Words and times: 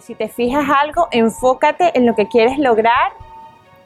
Si 0.00 0.14
te 0.14 0.28
fijas 0.28 0.64
algo, 0.68 1.08
enfócate 1.12 1.96
en 1.96 2.06
lo 2.06 2.14
que 2.14 2.26
quieres 2.26 2.58
lograr 2.58 3.12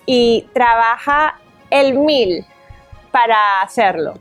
y 0.06 0.46
trabaja 0.54 1.38
el 1.70 1.98
mil 1.98 2.46
para 3.10 3.60
hacerlo. 3.62 4.14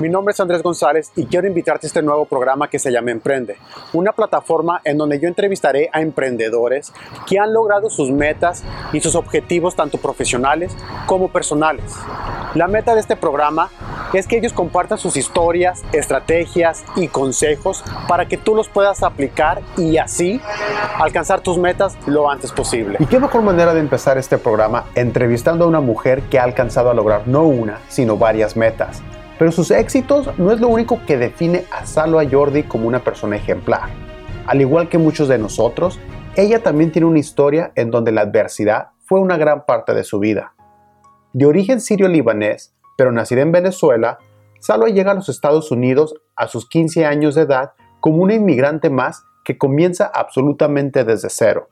Mi 0.00 0.08
nombre 0.08 0.32
es 0.32 0.40
Andrés 0.40 0.62
González 0.62 1.12
y 1.16 1.26
quiero 1.26 1.46
invitarte 1.46 1.86
a 1.86 1.88
este 1.88 2.02
nuevo 2.02 2.24
programa 2.24 2.68
que 2.68 2.78
se 2.78 2.90
llama 2.90 3.10
Emprende, 3.10 3.56
una 3.92 4.12
plataforma 4.12 4.80
en 4.84 4.98
donde 4.98 5.20
yo 5.20 5.28
entrevistaré 5.28 5.88
a 5.92 6.00
emprendedores 6.00 6.92
que 7.26 7.38
han 7.38 7.52
logrado 7.52 7.88
sus 7.90 8.10
metas 8.10 8.64
y 8.92 9.00
sus 9.00 9.14
objetivos 9.14 9.76
tanto 9.76 9.98
profesionales 9.98 10.76
como 11.06 11.28
personales. 11.28 11.94
La 12.54 12.68
meta 12.68 12.94
de 12.94 13.00
este 13.00 13.16
programa 13.16 13.68
es 14.12 14.28
que 14.28 14.36
ellos 14.36 14.52
compartan 14.52 14.98
sus 14.98 15.16
historias, 15.16 15.82
estrategias 15.92 16.84
y 16.94 17.08
consejos 17.08 17.82
para 18.06 18.26
que 18.26 18.36
tú 18.36 18.54
los 18.54 18.68
puedas 18.68 19.02
aplicar 19.02 19.60
y 19.76 19.96
así 19.96 20.40
alcanzar 21.00 21.40
tus 21.40 21.58
metas 21.58 21.96
lo 22.06 22.30
antes 22.30 22.52
posible. 22.52 22.98
¿Y 23.00 23.06
qué 23.06 23.18
mejor 23.18 23.42
manera 23.42 23.74
de 23.74 23.80
empezar 23.80 24.18
este 24.18 24.38
programa 24.38 24.84
entrevistando 24.94 25.64
a 25.64 25.68
una 25.68 25.80
mujer 25.80 26.22
que 26.22 26.38
ha 26.38 26.44
alcanzado 26.44 26.90
a 26.90 26.94
lograr 26.94 27.26
no 27.26 27.42
una, 27.42 27.80
sino 27.88 28.16
varias 28.16 28.33
metas? 28.56 29.02
Pero 29.38 29.50
sus 29.50 29.70
éxitos 29.70 30.30
no 30.38 30.52
es 30.52 30.60
lo 30.60 30.68
único 30.68 31.00
que 31.06 31.16
define 31.16 31.64
a 31.72 31.86
Salwa 31.86 32.24
Jordi 32.30 32.64
como 32.64 32.86
una 32.86 33.00
persona 33.00 33.36
ejemplar. 33.36 33.88
Al 34.46 34.60
igual 34.60 34.88
que 34.88 34.98
muchos 34.98 35.28
de 35.28 35.38
nosotros, 35.38 35.98
ella 36.36 36.62
también 36.62 36.92
tiene 36.92 37.06
una 37.06 37.18
historia 37.18 37.72
en 37.74 37.90
donde 37.90 38.12
la 38.12 38.22
adversidad 38.22 38.88
fue 39.04 39.20
una 39.20 39.36
gran 39.36 39.66
parte 39.66 39.94
de 39.94 40.04
su 40.04 40.18
vida. 40.18 40.54
De 41.32 41.46
origen 41.46 41.80
sirio-libanés, 41.80 42.74
pero 42.96 43.10
nacida 43.10 43.42
en 43.42 43.52
Venezuela, 43.52 44.18
Salwa 44.60 44.88
llega 44.88 45.12
a 45.12 45.14
los 45.14 45.28
Estados 45.28 45.70
Unidos 45.70 46.14
a 46.36 46.46
sus 46.46 46.68
15 46.68 47.04
años 47.04 47.34
de 47.34 47.42
edad 47.42 47.72
como 48.00 48.22
una 48.22 48.34
inmigrante 48.34 48.90
más 48.90 49.24
que 49.44 49.58
comienza 49.58 50.06
absolutamente 50.06 51.04
desde 51.04 51.28
cero. 51.28 51.68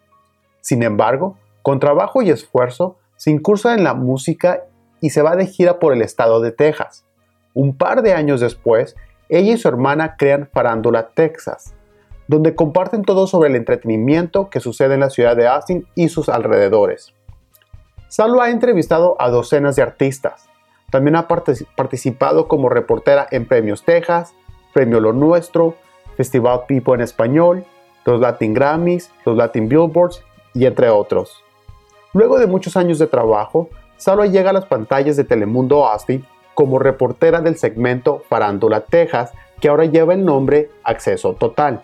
Sin 0.60 0.82
embargo, 0.82 1.38
con 1.62 1.80
trabajo 1.80 2.22
y 2.22 2.30
esfuerzo, 2.30 2.98
se 3.16 3.30
incursa 3.30 3.74
en 3.74 3.84
la 3.84 3.94
música 3.94 4.64
y 5.02 5.10
se 5.10 5.20
va 5.20 5.36
de 5.36 5.46
gira 5.46 5.78
por 5.78 5.92
el 5.92 6.00
estado 6.00 6.40
de 6.40 6.52
Texas. 6.52 7.04
Un 7.52 7.76
par 7.76 8.00
de 8.00 8.14
años 8.14 8.40
después, 8.40 8.96
ella 9.28 9.52
y 9.52 9.58
su 9.58 9.68
hermana 9.68 10.16
crean 10.16 10.48
Farándula 10.50 11.10
Texas, 11.10 11.74
donde 12.28 12.54
comparten 12.54 13.02
todo 13.02 13.26
sobre 13.26 13.50
el 13.50 13.56
entretenimiento 13.56 14.48
que 14.48 14.60
sucede 14.60 14.94
en 14.94 15.00
la 15.00 15.10
ciudad 15.10 15.36
de 15.36 15.48
Austin 15.48 15.86
y 15.94 16.08
sus 16.08 16.30
alrededores. 16.30 17.12
Salwa 18.08 18.44
ha 18.44 18.50
entrevistado 18.50 19.16
a 19.18 19.28
docenas 19.28 19.76
de 19.76 19.82
artistas, 19.82 20.48
también 20.90 21.16
ha 21.16 21.26
participado 21.26 22.46
como 22.46 22.68
reportera 22.68 23.26
en 23.30 23.46
Premios 23.46 23.84
Texas, 23.84 24.34
Premio 24.72 25.00
Lo 25.00 25.12
Nuestro, 25.12 25.74
Festival 26.16 26.62
People 26.68 26.94
en 26.94 27.00
Español, 27.00 27.64
los 28.04 28.20
Latin 28.20 28.54
Grammys, 28.54 29.10
los 29.24 29.36
Latin 29.36 29.68
Billboards 29.68 30.22
y 30.54 30.66
entre 30.66 30.90
otros. 30.90 31.42
Luego 32.12 32.38
de 32.38 32.46
muchos 32.46 32.76
años 32.76 32.98
de 32.98 33.06
trabajo, 33.06 33.70
Salwa 34.02 34.26
llega 34.26 34.50
a 34.50 34.52
las 34.52 34.66
pantallas 34.66 35.16
de 35.16 35.22
Telemundo 35.22 35.86
Austin 35.86 36.24
como 36.54 36.80
reportera 36.80 37.40
del 37.40 37.56
segmento 37.56 38.24
Farándula 38.28 38.80
Texas, 38.80 39.30
que 39.60 39.68
ahora 39.68 39.84
lleva 39.84 40.12
el 40.12 40.24
nombre 40.24 40.70
Acceso 40.82 41.34
Total. 41.34 41.82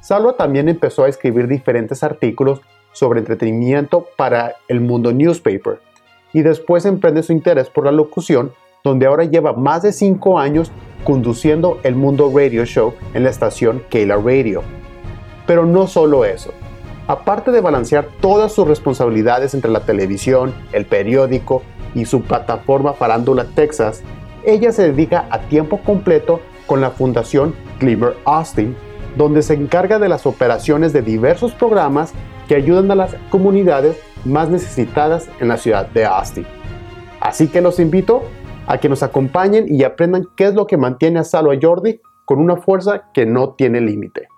Salwa 0.00 0.36
también 0.36 0.68
empezó 0.68 1.02
a 1.02 1.08
escribir 1.08 1.48
diferentes 1.48 2.04
artículos 2.04 2.60
sobre 2.92 3.18
entretenimiento 3.18 4.06
para 4.16 4.54
el 4.68 4.80
Mundo 4.80 5.10
Newspaper, 5.12 5.80
y 6.32 6.42
después 6.42 6.84
emprende 6.84 7.24
su 7.24 7.32
interés 7.32 7.68
por 7.68 7.84
la 7.84 7.90
locución, 7.90 8.52
donde 8.84 9.06
ahora 9.06 9.24
lleva 9.24 9.52
más 9.52 9.82
de 9.82 9.90
5 9.90 10.38
años 10.38 10.70
conduciendo 11.02 11.80
el 11.82 11.96
Mundo 11.96 12.30
Radio 12.32 12.64
Show 12.64 12.94
en 13.12 13.24
la 13.24 13.30
estación 13.30 13.82
Kayla 13.90 14.18
Radio. 14.18 14.62
Pero 15.48 15.66
no 15.66 15.88
solo 15.88 16.24
eso. 16.24 16.52
Aparte 17.10 17.50
de 17.50 17.60
balancear 17.60 18.06
todas 18.20 18.52
sus 18.52 18.68
responsabilidades 18.68 19.54
entre 19.54 19.72
la 19.72 19.80
televisión, 19.80 20.54
el 20.70 20.86
periódico 20.86 21.64
y 21.92 22.04
su 22.04 22.22
plataforma 22.22 22.92
Farándula 22.92 23.46
Texas, 23.46 24.04
ella 24.44 24.70
se 24.70 24.92
dedica 24.92 25.26
a 25.28 25.40
tiempo 25.40 25.80
completo 25.82 26.38
con 26.66 26.80
la 26.80 26.92
fundación 26.92 27.52
Glimmer 27.80 28.16
Austin, 28.26 28.76
donde 29.16 29.42
se 29.42 29.54
encarga 29.54 29.98
de 29.98 30.08
las 30.08 30.24
operaciones 30.24 30.92
de 30.92 31.02
diversos 31.02 31.52
programas 31.52 32.12
que 32.46 32.54
ayudan 32.54 32.88
a 32.92 32.94
las 32.94 33.16
comunidades 33.28 34.00
más 34.24 34.48
necesitadas 34.48 35.28
en 35.40 35.48
la 35.48 35.56
ciudad 35.56 35.88
de 35.88 36.04
Austin. 36.04 36.46
Así 37.20 37.48
que 37.48 37.60
los 37.60 37.80
invito 37.80 38.22
a 38.68 38.78
que 38.78 38.88
nos 38.88 39.02
acompañen 39.02 39.66
y 39.66 39.82
aprendan 39.82 40.28
qué 40.36 40.44
es 40.44 40.54
lo 40.54 40.68
que 40.68 40.76
mantiene 40.76 41.18
a 41.18 41.24
Salva 41.24 41.54
Jordi 41.60 42.00
con 42.24 42.38
una 42.38 42.58
fuerza 42.58 43.10
que 43.12 43.26
no 43.26 43.54
tiene 43.54 43.80
límite. 43.80 44.28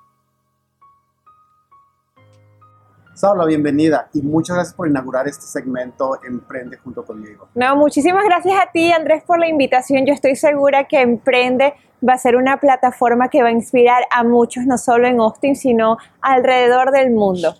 Salva, 3.23 3.47
bienvenida 3.47 4.09
y 4.15 4.21
muchas 4.21 4.57
gracias 4.57 4.75
por 4.75 4.89
inaugurar 4.89 5.29
este 5.29 5.47
segmento 5.47 6.19
Emprende 6.25 6.77
junto 6.79 7.05
conmigo. 7.05 7.47
No, 7.55 7.77
muchísimas 7.77 8.25
gracias 8.25 8.57
a 8.61 8.73
ti 8.73 8.91
Andrés 8.91 9.23
por 9.25 9.39
la 9.39 9.47
invitación. 9.47 10.05
Yo 10.05 10.13
estoy 10.13 10.35
segura 10.35 10.89
que 10.89 11.01
Emprende 11.01 11.73
va 12.03 12.15
a 12.15 12.19
ser 12.19 12.35
una 12.35 12.57
plataforma 12.59 13.29
que 13.29 13.41
va 13.41 13.51
a 13.51 13.53
inspirar 13.53 14.03
a 14.11 14.25
muchos, 14.25 14.67
no 14.67 14.77
solo 14.77 15.07
en 15.07 15.21
Austin, 15.21 15.55
sino 15.55 15.99
alrededor 16.21 16.91
del 16.91 17.13
mundo. 17.13 17.55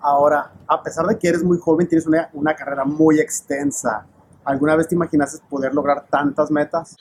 Ahora, 0.00 0.50
a 0.66 0.82
pesar 0.82 1.06
de 1.06 1.20
que 1.20 1.28
eres 1.28 1.44
muy 1.44 1.58
joven, 1.58 1.86
tienes 1.86 2.08
una, 2.08 2.28
una 2.32 2.56
carrera 2.56 2.84
muy 2.84 3.20
extensa. 3.20 4.04
¿Alguna 4.44 4.74
vez 4.74 4.88
te 4.88 4.96
imaginaste 4.96 5.38
poder 5.48 5.72
lograr 5.72 6.06
tantas 6.10 6.50
metas? 6.50 6.96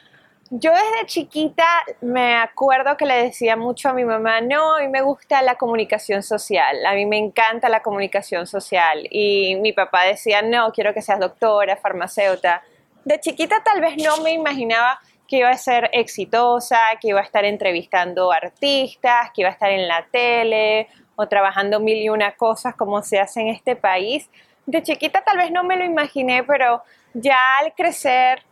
Yo 0.56 0.72
desde 0.72 1.08
chiquita 1.08 1.66
me 2.02 2.36
acuerdo 2.36 2.96
que 2.96 3.08
le 3.08 3.24
decía 3.24 3.56
mucho 3.56 3.90
a 3.90 3.94
mi 3.94 4.06
mamá, 4.06 4.40
no, 4.40 4.76
a 4.76 4.82
mí 4.82 4.88
me 4.88 5.02
gusta 5.02 5.42
la 5.42 5.56
comunicación 5.56 6.22
social, 6.22 6.86
a 6.86 6.94
mí 6.94 7.08
me 7.08 7.18
encanta 7.18 7.70
la 7.70 7.82
comunicación 7.82 8.46
social. 8.46 9.08
Y 9.10 9.56
mi 9.56 9.74
papá 9.74 10.04
decía, 10.04 10.44
no, 10.44 10.72
quiero 10.72 10.94
que 10.94 11.02
seas 11.02 11.20
doctora, 11.20 11.76
farmacéutica. 11.78 12.62
De 13.04 13.20
chiquita 13.20 13.64
tal 13.64 13.82
vez 13.82 13.96
no 13.98 14.18
me 14.18 14.32
imaginaba 14.32 15.00
que 15.28 15.38
iba 15.38 15.50
a 15.50 15.58
ser 15.58 15.90
exitosa, 15.92 16.78
que 17.02 17.08
iba 17.08 17.20
a 17.20 17.24
estar 17.24 17.46
entrevistando 17.46 18.32
artistas, 18.32 19.32
que 19.34 19.42
iba 19.42 19.50
a 19.50 19.54
estar 19.54 19.72
en 19.72 19.88
la 19.88 20.06
tele 20.12 20.88
o 21.16 21.28
trabajando 21.28 21.80
mil 21.80 21.98
y 21.98 22.10
una 22.10 22.34
cosas 22.34 22.76
como 22.76 23.02
se 23.02 23.20
hace 23.20 23.42
en 23.42 23.48
este 23.48 23.76
país. 23.76 24.30
De 24.68 24.84
chiquita 24.84 25.24
tal 25.24 25.40
vez 25.40 25.50
no 25.50 25.64
me 25.64 25.78
lo 25.78 25.84
imaginé, 25.84 26.44
pero 26.44 26.84
ya 27.16 27.58
al 27.58 27.74
crecer, 27.74 28.44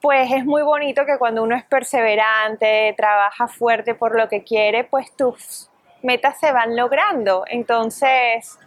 pues 0.00 0.30
es 0.32 0.44
muy 0.44 0.62
bonito 0.62 1.04
que 1.04 1.18
cuando 1.18 1.42
uno 1.42 1.54
es 1.56 1.64
perseverante, 1.64 2.94
trabaja 2.96 3.48
fuerte 3.48 3.94
por 3.94 4.16
lo 4.16 4.28
que 4.28 4.44
quiere, 4.44 4.84
pues 4.84 5.14
tus 5.14 5.68
metas 6.02 6.38
se 6.40 6.52
van 6.52 6.76
logrando. 6.76 7.44
Entonces, 7.46 8.58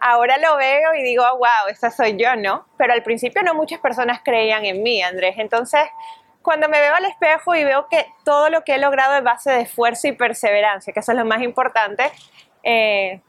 ahora 0.00 0.36
lo 0.38 0.56
veo 0.56 0.94
y 0.94 1.02
digo, 1.02 1.24
wow, 1.32 1.70
esa 1.70 1.90
soy 1.90 2.16
yo, 2.16 2.36
¿no? 2.36 2.66
Pero 2.76 2.92
al 2.92 3.02
principio 3.02 3.42
no 3.42 3.54
muchas 3.54 3.80
personas 3.80 4.20
creían 4.22 4.64
en 4.64 4.82
mí, 4.82 5.02
Andrés. 5.02 5.36
Entonces, 5.38 5.82
cuando 6.42 6.68
me 6.68 6.80
veo 6.80 6.94
al 6.94 7.04
espejo 7.04 7.54
y 7.54 7.64
veo 7.64 7.86
que 7.88 8.06
todo 8.24 8.50
lo 8.50 8.64
que 8.64 8.74
he 8.74 8.78
logrado 8.78 9.16
es 9.16 9.24
base 9.24 9.50
de 9.50 9.60
esfuerzo 9.62 10.08
y 10.08 10.12
perseverancia, 10.12 10.92
que 10.92 11.00
eso 11.00 11.12
es 11.12 11.18
lo 11.18 11.24
más 11.24 11.40
importante, 11.40 12.10
eh, 12.62 13.20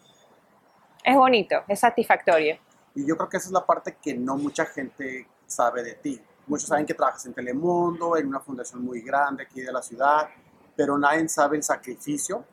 es 1.04 1.16
bonito, 1.16 1.64
es 1.68 1.80
satisfactorio. 1.80 2.58
Y 2.96 3.08
yo 3.08 3.16
creo 3.16 3.30
que 3.30 3.38
esa 3.38 3.48
es 3.48 3.54
la 3.54 3.66
parte 3.66 3.96
que 4.02 4.14
no 4.14 4.36
mucha 4.36 4.66
gente 4.66 5.28
sabe 5.46 5.84
de 5.84 5.94
ti. 5.94 6.22
Muchos 6.48 6.68
saben 6.68 6.86
que 6.86 6.94
trabajas 6.94 7.26
en 7.26 7.34
Telemundo, 7.34 8.18
en 8.18 8.28
una 8.28 8.40
fundación 8.40 8.84
muy 8.84 9.02
grande 9.02 9.44
aquí 9.44 9.62
de 9.62 9.72
la 9.72 9.82
ciudad, 9.82 10.30
pero 10.76 10.98
nadie 10.98 11.28
sabe 11.30 11.58
el 11.58 11.64
sacrificio. 11.64 12.44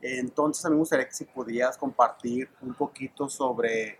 Entonces 0.00 0.64
a 0.64 0.68
mí 0.68 0.74
me 0.74 0.80
gustaría 0.80 1.06
que 1.06 1.14
si 1.14 1.24
podías 1.24 1.76
compartir 1.76 2.50
un 2.62 2.74
poquito 2.74 3.28
sobre 3.28 3.98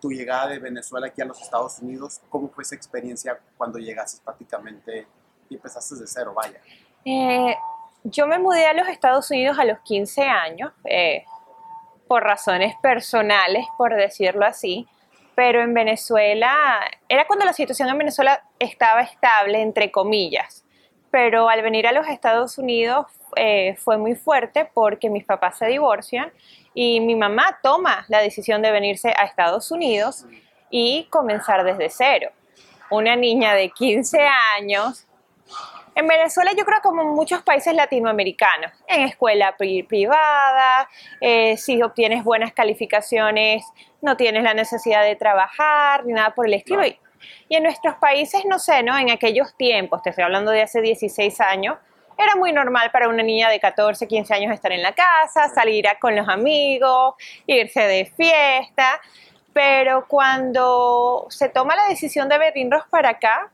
tu 0.00 0.10
llegada 0.10 0.48
de 0.48 0.58
Venezuela 0.58 1.08
aquí 1.08 1.20
a 1.20 1.24
los 1.24 1.40
Estados 1.40 1.78
Unidos, 1.80 2.20
cómo 2.28 2.48
fue 2.48 2.62
esa 2.62 2.74
experiencia 2.74 3.38
cuando 3.56 3.78
llegaste 3.78 4.22
prácticamente 4.24 5.06
y 5.48 5.54
empezaste 5.54 5.96
de 5.96 6.06
cero, 6.06 6.32
vaya? 6.34 6.60
Eh, 7.04 7.56
yo 8.04 8.26
me 8.26 8.38
mudé 8.38 8.66
a 8.66 8.74
los 8.74 8.88
Estados 8.88 9.30
Unidos 9.30 9.58
a 9.58 9.64
los 9.64 9.78
15 9.80 10.22
años, 10.22 10.72
eh, 10.84 11.24
por 12.06 12.22
razones 12.22 12.74
personales, 12.80 13.66
por 13.76 13.94
decirlo 13.94 14.46
así, 14.46 14.86
pero 15.38 15.62
en 15.62 15.72
Venezuela, 15.72 16.80
era 17.08 17.24
cuando 17.24 17.44
la 17.44 17.52
situación 17.52 17.88
en 17.88 17.96
Venezuela 17.96 18.42
estaba 18.58 19.02
estable, 19.02 19.62
entre 19.62 19.92
comillas, 19.92 20.64
pero 21.12 21.48
al 21.48 21.62
venir 21.62 21.86
a 21.86 21.92
los 21.92 22.08
Estados 22.08 22.58
Unidos 22.58 23.06
eh, 23.36 23.76
fue 23.76 23.98
muy 23.98 24.16
fuerte 24.16 24.68
porque 24.74 25.08
mis 25.08 25.24
papás 25.24 25.56
se 25.58 25.66
divorcian 25.66 26.32
y 26.74 26.98
mi 26.98 27.14
mamá 27.14 27.60
toma 27.62 28.04
la 28.08 28.20
decisión 28.20 28.62
de 28.62 28.72
venirse 28.72 29.10
a 29.16 29.26
Estados 29.26 29.70
Unidos 29.70 30.26
y 30.70 31.04
comenzar 31.04 31.62
desde 31.62 31.88
cero. 31.88 32.32
Una 32.90 33.14
niña 33.14 33.54
de 33.54 33.70
15 33.70 34.18
años 34.56 35.06
en 35.98 36.06
Venezuela 36.06 36.52
yo 36.56 36.64
creo 36.64 36.80
como 36.80 37.02
en 37.02 37.08
muchos 37.08 37.42
países 37.42 37.74
latinoamericanos, 37.74 38.70
en 38.86 39.02
escuela 39.02 39.56
privada, 39.56 40.88
eh, 41.20 41.56
si 41.56 41.82
obtienes 41.82 42.22
buenas 42.22 42.52
calificaciones 42.52 43.64
no 44.00 44.16
tienes 44.16 44.44
la 44.44 44.54
necesidad 44.54 45.02
de 45.02 45.16
trabajar 45.16 46.06
ni 46.06 46.12
nada 46.12 46.36
por 46.36 46.46
el 46.46 46.54
estilo. 46.54 46.86
Y, 46.86 46.96
en 47.50 47.64
nuestros 47.64 47.96
países, 47.96 48.44
no 48.44 48.60
sé, 48.60 48.84
¿no? 48.84 48.96
En 48.96 49.10
aquellos 49.10 49.56
tiempos, 49.56 50.02
te 50.02 50.10
estoy 50.10 50.22
hablando 50.22 50.52
de 50.52 50.62
hace 50.62 50.80
16 50.80 51.40
años, 51.40 51.76
era 52.16 52.36
muy 52.36 52.52
normal 52.52 52.92
para 52.92 53.08
una 53.08 53.24
niña 53.24 53.48
de 53.48 53.58
14, 53.58 54.06
15 54.06 54.34
años 54.34 54.54
estar 54.54 54.70
en 54.70 54.82
la 54.82 54.92
casa, 54.92 55.48
salir 55.48 55.84
con 56.00 56.14
los 56.14 56.28
amigos, 56.28 57.14
irse 57.46 57.80
de 57.80 58.06
fiesta. 58.06 59.00
Pero 59.52 60.06
cuando 60.06 61.26
se 61.28 61.48
toma 61.48 61.74
la 61.74 61.88
decisión 61.88 62.28
de 62.28 62.38
venirnos 62.38 62.84
para 62.88 63.10
acá, 63.10 63.50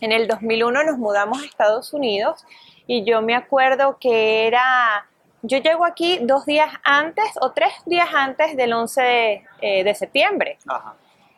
en 0.00 0.12
el 0.12 0.28
2001 0.28 0.84
nos 0.84 0.98
mudamos 0.98 1.42
a 1.42 1.46
Estados 1.46 1.92
Unidos 1.92 2.44
y 2.86 3.04
yo 3.04 3.20
me 3.22 3.34
acuerdo 3.34 3.98
que 4.00 4.46
era, 4.46 5.06
yo 5.42 5.58
llego 5.58 5.84
aquí 5.84 6.18
dos 6.22 6.46
días 6.46 6.70
antes 6.84 7.26
o 7.40 7.52
tres 7.52 7.72
días 7.86 8.08
antes 8.14 8.56
del 8.56 8.72
11 8.72 9.02
de, 9.02 9.44
eh, 9.60 9.94
septiembre. 9.94 10.58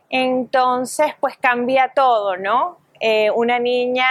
Entonces, 0.09 1.15
pues 1.21 1.37
cambia 1.39 1.93
todo, 1.95 2.37
¿no? 2.37 2.79
Eh, 3.01 3.31
una 3.31 3.59
niña 3.59 4.09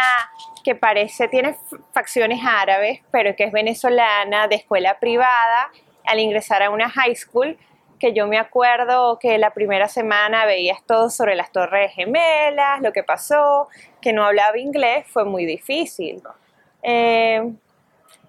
que 0.63 0.75
parece, 0.75 1.27
tiene 1.27 1.55
facciones 1.93 2.39
árabes, 2.43 3.01
pero 3.11 3.35
que 3.35 3.45
es 3.45 3.51
venezolana, 3.51 4.47
de 4.47 4.55
escuela 4.55 4.99
privada, 4.99 5.69
al 6.05 6.19
ingresar 6.19 6.63
a 6.63 6.71
una 6.71 6.89
high 6.89 7.15
school, 7.15 7.57
que 7.99 8.13
yo 8.13 8.27
me 8.27 8.37
acuerdo 8.37 9.19
que 9.19 9.37
la 9.37 9.51
primera 9.51 9.87
semana 9.87 10.45
veías 10.45 10.81
todo 10.85 11.09
sobre 11.09 11.35
las 11.35 11.51
torres 11.51 11.91
gemelas, 11.93 12.81
lo 12.81 12.93
que 12.93 13.03
pasó, 13.03 13.67
que 14.01 14.13
no 14.13 14.25
hablaba 14.25 14.57
inglés, 14.57 15.05
fue 15.07 15.25
muy 15.25 15.45
difícil. 15.45 16.21
Eh, 16.81 17.51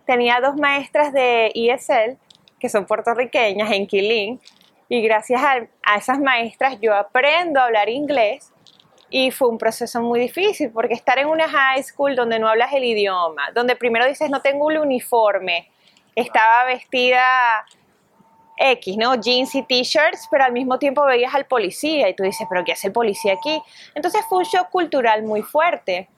tenía 0.05 0.41
dos 0.41 0.57
maestras 0.57 1.13
de 1.13 1.53
ESL, 1.55 2.19
que 2.59 2.69
son 2.69 2.85
puertorriqueñas, 2.85 3.71
en 3.71 3.87
Quilín, 3.87 4.41
y 4.89 5.03
gracias 5.03 5.41
a, 5.41 5.67
a 5.85 5.97
esas 5.97 6.19
maestras 6.19 6.81
yo 6.81 6.93
aprendo 6.95 7.61
a 7.61 7.67
hablar 7.67 7.89
inglés 7.89 8.53
y 9.09 9.31
fue 9.31 9.49
un 9.49 9.59
proceso 9.59 10.01
muy 10.01 10.19
difícil 10.21 10.71
porque 10.71 10.95
estar 10.95 11.19
en 11.19 11.29
una 11.29 11.49
high 11.49 11.83
school 11.83 12.17
donde 12.17 12.39
no 12.39 12.49
hablas 12.49 12.73
el 12.73 12.85
idioma, 12.85 13.51
donde 13.55 13.77
primero 13.77 14.07
dices 14.07 14.31
no 14.31 14.41
tengo 14.41 14.67
un 14.67 14.79
uniforme, 14.79 15.71
estaba 16.17 16.65
vestida 16.65 17.65
X, 18.61 18.97
¿no? 18.99 19.15
Jeans 19.15 19.55
y 19.55 19.63
t-shirts, 19.63 20.29
pero 20.31 20.45
al 20.45 20.53
mismo 20.53 20.79
tiempo 20.79 21.05
veías 21.05 21.35
al 21.35 21.47
policía 21.47 22.09
y 22.11 22.15
tú 22.15 22.23
dices, 22.23 22.47
pero 22.49 22.63
¿qué 22.63 22.73
hace 22.73 22.89
el 22.89 22.93
policía 22.93 23.33
aquí? 23.33 23.63
Entonces 23.95 24.23
fue 24.29 24.39
un 24.39 24.45
shock 24.45 24.69
cultural 24.69 25.23
muy 25.23 25.43
fuerte. 25.43 26.09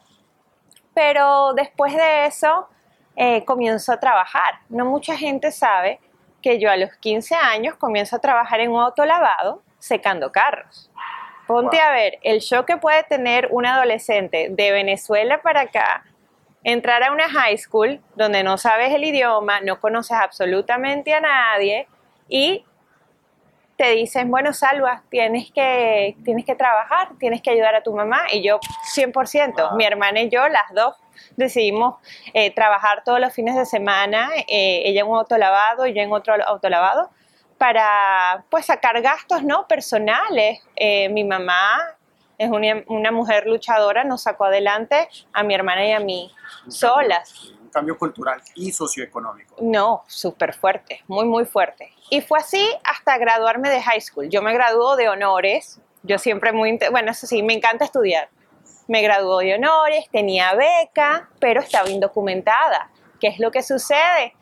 Pero 0.92 1.54
después 1.54 1.94
de 1.94 2.26
eso 2.26 2.68
eh, 3.14 3.44
comienzo 3.44 3.92
a 3.92 4.00
trabajar. 4.00 4.54
No 4.68 4.84
mucha 4.84 5.16
gente 5.16 5.52
sabe 5.52 6.00
que 6.42 6.58
yo 6.58 6.68
a 6.70 6.76
los 6.76 6.90
15 6.96 7.36
años 7.36 7.76
comienzo 7.76 8.16
a 8.16 8.18
trabajar 8.18 8.60
en 8.60 8.72
un 8.72 8.80
autolavado 8.80 9.62
secando 9.78 10.32
carros. 10.32 10.90
Ponte 11.46 11.78
a 11.80 11.92
ver 11.92 12.18
el 12.22 12.40
shock 12.40 12.66
que 12.66 12.76
puede 12.76 13.04
tener 13.04 13.48
un 13.50 13.66
adolescente 13.66 14.48
de 14.50 14.72
Venezuela 14.72 15.42
para 15.42 15.62
acá, 15.62 16.04
entrar 16.64 17.02
a 17.02 17.12
una 17.12 17.28
high 17.28 17.58
school 17.58 18.00
donde 18.16 18.42
no 18.42 18.58
sabes 18.58 18.92
el 18.92 19.04
idioma, 19.04 19.60
no 19.60 19.80
conoces 19.80 20.16
absolutamente 20.16 21.14
a 21.14 21.20
nadie 21.20 21.88
y 22.32 22.64
te 23.76 23.90
dicen, 23.90 24.30
bueno, 24.30 24.54
Salva, 24.54 25.02
tienes 25.10 25.52
que, 25.52 26.16
tienes 26.24 26.46
que 26.46 26.54
trabajar, 26.54 27.10
tienes 27.18 27.42
que 27.42 27.50
ayudar 27.50 27.74
a 27.74 27.82
tu 27.82 27.92
mamá. 27.92 28.22
Y 28.32 28.42
yo, 28.42 28.58
100%, 28.94 29.76
mi 29.76 29.84
hermana 29.84 30.22
y 30.22 30.30
yo, 30.30 30.48
las 30.48 30.72
dos, 30.74 30.96
decidimos 31.36 31.96
eh, 32.32 32.50
trabajar 32.54 33.04
todos 33.04 33.20
los 33.20 33.34
fines 33.34 33.54
de 33.54 33.66
semana, 33.66 34.30
eh, 34.48 34.82
ella 34.86 35.02
en 35.02 35.08
un 35.08 35.18
autolavado 35.18 35.86
y 35.86 35.92
yo 35.92 36.00
en 36.00 36.10
otro 36.10 36.34
autolavado 36.46 37.10
para 37.58 38.44
pues 38.48 38.64
sacar 38.64 39.02
gastos 39.02 39.42
no 39.42 39.68
personales. 39.68 40.60
Eh, 40.74 41.10
mi 41.10 41.24
mamá 41.24 41.96
es 42.38 42.50
una, 42.50 43.10
mujer 43.10 43.46
luchadora, 43.46 44.04
nos 44.04 44.22
sacó 44.22 44.46
adelante 44.46 45.06
a 45.34 45.42
mi 45.42 45.54
hermana 45.54 45.84
y 45.84 45.92
a 45.92 46.00
mí 46.00 46.32
solas. 46.68 47.52
Cambio 47.72 47.98
cultural 47.98 48.40
y 48.54 48.70
socioeconómico. 48.72 49.56
No, 49.60 50.04
súper 50.06 50.54
fuerte, 50.54 51.02
muy, 51.08 51.24
muy 51.24 51.44
fuerte. 51.44 51.92
Y 52.10 52.20
fue 52.20 52.38
así 52.38 52.68
hasta 52.84 53.18
graduarme 53.18 53.70
de 53.70 53.82
high 53.82 54.00
school. 54.00 54.28
Yo 54.28 54.42
me 54.42 54.52
graduó 54.54 54.96
de 54.96 55.08
honores. 55.08 55.80
Yo 56.02 56.18
siempre 56.18 56.52
muy, 56.52 56.78
bueno, 56.90 57.10
eso 57.12 57.26
sí, 57.26 57.42
me 57.42 57.54
encanta 57.54 57.84
estudiar. 57.84 58.28
Me 58.88 59.02
graduó 59.02 59.38
de 59.38 59.54
honores, 59.54 60.08
tenía 60.10 60.54
beca, 60.54 61.28
pero 61.40 61.60
estaba 61.60 61.88
indocumentada. 61.88 62.90
¿Qué 63.20 63.28
es 63.28 63.38
lo 63.38 63.50
que 63.50 63.62
sucede? 63.62 64.34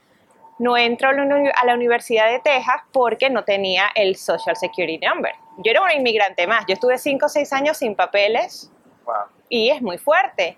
no 0.61 0.77
entro 0.77 1.09
a 1.09 1.65
la 1.65 1.75
Universidad 1.75 2.31
de 2.31 2.39
Texas 2.39 2.83
porque 2.93 3.31
no 3.31 3.45
tenía 3.45 3.85
el 3.95 4.17
Social 4.17 4.57
Security 4.57 4.99
Number. 4.99 5.33
Yo 5.65 5.71
era 5.71 5.81
una 5.81 5.95
inmigrante 5.95 6.47
más, 6.47 6.67
yo 6.69 6.75
estuve 6.75 6.99
5 6.99 7.25
o 7.25 7.29
6 7.31 7.53
años 7.55 7.79
sin 7.79 7.95
papeles 7.95 8.71
y 9.49 9.71
es 9.71 9.81
muy 9.81 9.97
fuerte. 9.97 10.57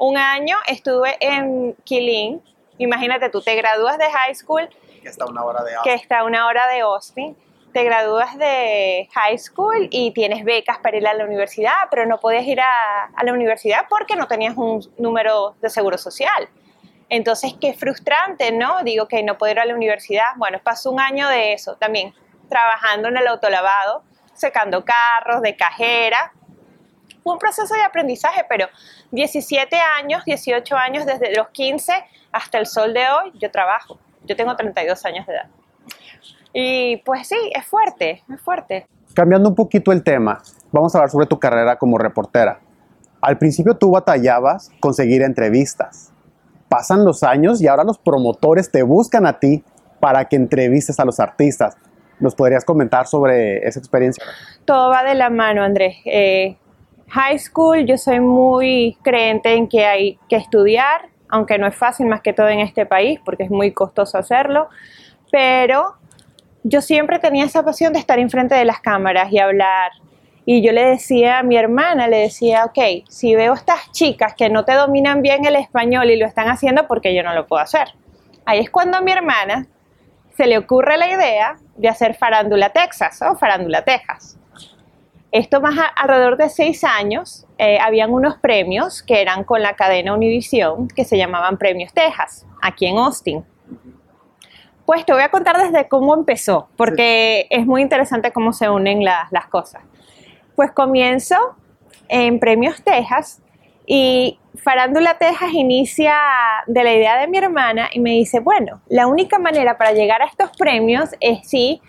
Un 0.00 0.16
año 0.16 0.56
estuve 0.66 1.18
en 1.20 1.74
Killeen, 1.84 2.42
imagínate, 2.78 3.28
tú 3.28 3.42
te 3.42 3.54
gradúas 3.54 3.98
de 3.98 4.10
high 4.10 4.34
school. 4.34 4.66
Que 5.02 5.10
está 5.10 5.24
a 5.24 5.28
una 5.28 5.44
hora 5.44 5.62
de 5.62 5.74
Austin. 5.74 5.92
Que 5.92 5.94
está 5.94 6.24
una 6.24 6.46
hora 6.46 6.66
de 6.68 6.80
Austin. 6.80 7.36
Te 7.74 7.84
gradúas 7.84 8.38
de 8.38 9.10
high 9.12 9.36
school 9.36 9.88
y 9.90 10.12
tienes 10.12 10.42
becas 10.42 10.78
para 10.78 10.96
ir 10.96 11.06
a 11.06 11.12
la 11.12 11.26
universidad, 11.26 11.74
pero 11.90 12.06
no 12.06 12.18
podías 12.18 12.46
ir 12.46 12.62
a, 12.62 13.10
a 13.14 13.24
la 13.24 13.34
universidad 13.34 13.88
porque 13.90 14.16
no 14.16 14.26
tenías 14.26 14.56
un 14.56 14.80
número 14.96 15.54
de 15.60 15.68
seguro 15.68 15.98
social. 15.98 16.48
Entonces, 17.10 17.52
qué 17.60 17.74
frustrante, 17.74 18.52
¿no? 18.52 18.82
Digo 18.82 19.06
que 19.06 19.22
no 19.22 19.36
puedo 19.36 19.52
ir 19.52 19.60
a 19.60 19.66
la 19.66 19.74
universidad. 19.74 20.28
Bueno, 20.36 20.60
pasó 20.64 20.90
un 20.90 21.00
año 21.00 21.28
de 21.28 21.52
eso 21.52 21.76
también, 21.76 22.14
trabajando 22.48 23.08
en 23.08 23.18
el 23.18 23.26
autolavado, 23.26 24.02
secando 24.32 24.82
carros, 24.82 25.42
de 25.42 25.56
cajera. 25.56 26.32
Fue 27.22 27.32
un 27.32 27.38
proceso 27.38 27.74
de 27.74 27.82
aprendizaje, 27.82 28.44
pero 28.48 28.66
17 29.10 29.76
años, 29.98 30.24
18 30.24 30.76
años, 30.76 31.06
desde 31.06 31.34
los 31.34 31.48
15 31.48 31.92
hasta 32.32 32.58
el 32.58 32.66
sol 32.66 32.94
de 32.94 33.00
hoy, 33.00 33.32
yo 33.38 33.50
trabajo. 33.50 33.98
Yo 34.24 34.36
tengo 34.36 34.54
32 34.54 35.04
años 35.04 35.26
de 35.26 35.34
edad. 35.34 35.48
Y 36.52 36.96
pues 36.98 37.28
sí, 37.28 37.50
es 37.54 37.66
fuerte, 37.66 38.22
es 38.32 38.40
fuerte. 38.40 38.86
Cambiando 39.14 39.48
un 39.48 39.54
poquito 39.54 39.92
el 39.92 40.02
tema, 40.02 40.40
vamos 40.72 40.94
a 40.94 40.98
hablar 40.98 41.10
sobre 41.10 41.26
tu 41.26 41.38
carrera 41.38 41.76
como 41.76 41.98
reportera. 41.98 42.60
Al 43.20 43.38
principio 43.38 43.76
tú 43.76 43.90
batallabas 43.90 44.70
conseguir 44.80 45.22
entrevistas 45.22 46.12
pasan 46.70 47.04
los 47.04 47.24
años 47.24 47.60
y 47.60 47.66
ahora 47.66 47.82
los 47.84 47.98
promotores 47.98 48.70
te 48.70 48.82
buscan 48.84 49.26
a 49.26 49.38
ti 49.38 49.62
para 49.98 50.26
que 50.26 50.36
entrevistes 50.36 50.98
a 51.00 51.04
los 51.04 51.20
artistas. 51.20 51.76
¿Nos 52.20 52.34
podrías 52.34 52.64
comentar 52.64 53.06
sobre 53.06 53.66
esa 53.66 53.80
experiencia? 53.80 54.24
Todo 54.64 54.88
va 54.88 55.02
de 55.02 55.14
la 55.14 55.30
mano, 55.30 55.62
Andrés. 55.62 55.96
Eh, 56.04 56.56
high 57.10 57.38
school, 57.38 57.84
yo 57.84 57.98
soy 57.98 58.20
muy 58.20 58.96
creyente 59.02 59.54
en 59.54 59.68
que 59.68 59.84
hay 59.84 60.18
que 60.28 60.36
estudiar, 60.36 61.08
aunque 61.28 61.58
no 61.58 61.66
es 61.66 61.76
fácil 61.76 62.06
más 62.06 62.20
que 62.20 62.32
todo 62.32 62.48
en 62.48 62.60
este 62.60 62.86
país, 62.86 63.20
porque 63.24 63.44
es 63.44 63.50
muy 63.50 63.72
costoso 63.72 64.18
hacerlo, 64.18 64.68
pero 65.30 65.94
yo 66.62 66.80
siempre 66.80 67.18
tenía 67.18 67.44
esa 67.44 67.64
pasión 67.64 67.92
de 67.92 67.98
estar 67.98 68.18
enfrente 68.18 68.54
de 68.54 68.64
las 68.64 68.80
cámaras 68.80 69.32
y 69.32 69.38
hablar 69.38 69.92
y 70.52 70.62
yo 70.62 70.72
le 70.72 70.84
decía 70.84 71.38
a 71.38 71.42
mi 71.44 71.56
hermana, 71.56 72.08
le 72.08 72.18
decía, 72.18 72.64
ok, 72.64 73.06
si 73.08 73.36
veo 73.36 73.54
estas 73.54 73.92
chicas 73.92 74.34
que 74.34 74.48
no 74.48 74.64
te 74.64 74.74
dominan 74.74 75.22
bien 75.22 75.44
el 75.44 75.54
español 75.54 76.10
y 76.10 76.16
lo 76.16 76.26
están 76.26 76.48
haciendo, 76.48 76.88
porque 76.88 77.14
yo 77.14 77.22
no 77.22 77.34
lo 77.34 77.46
puedo 77.46 77.62
hacer? 77.62 77.94
Ahí 78.46 78.58
es 78.58 78.68
cuando 78.68 78.96
a 78.96 79.00
mi 79.00 79.12
hermana 79.12 79.68
se 80.36 80.48
le 80.48 80.58
ocurre 80.58 80.96
la 80.96 81.08
idea 81.08 81.56
de 81.76 81.88
hacer 81.88 82.14
Farándula 82.14 82.70
Texas 82.70 83.22
o 83.22 83.36
Farándula 83.36 83.84
Texas. 83.84 84.39
Esto 85.32 85.60
más 85.60 85.76
alrededor 85.94 86.36
de 86.36 86.48
seis 86.48 86.82
años, 86.82 87.46
eh, 87.58 87.78
habían 87.80 88.12
unos 88.12 88.36
premios 88.38 89.02
que 89.02 89.20
eran 89.20 89.44
con 89.44 89.62
la 89.62 89.74
cadena 89.74 90.12
Univision 90.12 90.88
que 90.88 91.04
se 91.04 91.16
llamaban 91.16 91.56
Premios 91.56 91.92
Texas, 91.92 92.46
aquí 92.60 92.86
en 92.86 92.98
Austin. 92.98 93.44
Pues 94.84 95.06
te 95.06 95.12
voy 95.12 95.22
a 95.22 95.28
contar 95.28 95.56
desde 95.56 95.86
cómo 95.86 96.14
empezó, 96.14 96.68
porque 96.76 97.46
es 97.50 97.64
muy 97.64 97.80
interesante 97.80 98.32
cómo 98.32 98.52
se 98.52 98.68
unen 98.68 99.04
las 99.04 99.46
cosas. 99.48 99.82
Pues 100.56 100.72
comienzo 100.72 101.36
en 102.08 102.40
Premios 102.40 102.82
Texas 102.82 103.40
y 103.86 104.40
Farándula 104.56 105.16
Texas 105.16 105.52
inicia 105.52 106.14
de 106.66 106.82
la 106.82 106.92
idea 106.92 107.18
de 107.18 107.28
mi 107.28 107.38
hermana 107.38 107.88
y 107.92 108.00
me 108.00 108.10
dice, 108.10 108.40
bueno, 108.40 108.80
la 108.88 109.06
única 109.06 109.38
manera 109.38 109.78
para 109.78 109.92
llegar 109.92 110.22
a 110.22 110.26
estos 110.26 110.50
premios 110.56 111.10
es 111.20 111.48
si 111.48 111.80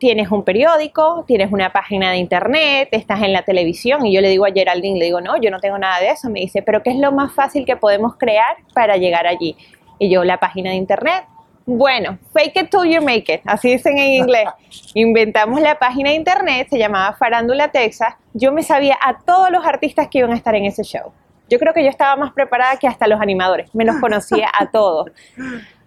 tienes 0.00 0.30
un 0.30 0.42
periódico, 0.42 1.24
tienes 1.28 1.52
una 1.52 1.72
página 1.72 2.10
de 2.10 2.16
internet, 2.16 2.88
estás 2.90 3.22
en 3.22 3.34
la 3.34 3.42
televisión. 3.42 4.04
Y 4.06 4.14
yo 4.14 4.22
le 4.22 4.30
digo 4.30 4.46
a 4.46 4.50
Geraldine, 4.50 4.98
le 4.98 5.04
digo, 5.04 5.20
no, 5.20 5.40
yo 5.40 5.50
no 5.50 5.60
tengo 5.60 5.78
nada 5.78 6.00
de 6.00 6.08
eso. 6.08 6.30
Me 6.30 6.40
dice, 6.40 6.62
pero 6.62 6.82
¿qué 6.82 6.90
es 6.90 6.96
lo 6.96 7.12
más 7.12 7.32
fácil 7.34 7.66
que 7.66 7.76
podemos 7.76 8.16
crear 8.16 8.56
para 8.74 8.96
llegar 8.96 9.26
allí? 9.26 9.56
Y 9.98 10.10
yo, 10.10 10.24
la 10.24 10.38
página 10.38 10.70
de 10.70 10.76
internet. 10.76 11.24
Bueno, 11.66 12.18
fake 12.32 12.56
it 12.56 12.70
till 12.70 12.90
you 12.90 13.02
make 13.02 13.32
it, 13.32 13.42
así 13.44 13.72
dicen 13.72 13.98
en 13.98 14.22
inglés. 14.22 14.48
Inventamos 14.94 15.60
la 15.60 15.78
página 15.78 16.08
de 16.08 16.16
internet, 16.16 16.66
se 16.70 16.78
llamaba 16.78 17.12
Farándula 17.12 17.68
Texas. 17.68 18.14
Yo 18.32 18.50
me 18.50 18.62
sabía 18.62 18.98
a 19.00 19.18
todos 19.18 19.50
los 19.50 19.64
artistas 19.64 20.08
que 20.10 20.18
iban 20.18 20.32
a 20.32 20.36
estar 20.36 20.54
en 20.54 20.64
ese 20.64 20.82
show. 20.82 21.12
Yo 21.50 21.58
creo 21.58 21.74
que 21.74 21.84
yo 21.84 21.90
estaba 21.90 22.16
más 22.16 22.32
preparada 22.32 22.76
que 22.76 22.88
hasta 22.88 23.06
los 23.06 23.20
animadores, 23.20 23.72
me 23.74 23.84
los 23.84 23.96
conocía 23.96 24.50
a 24.58 24.70
todos. 24.70 25.10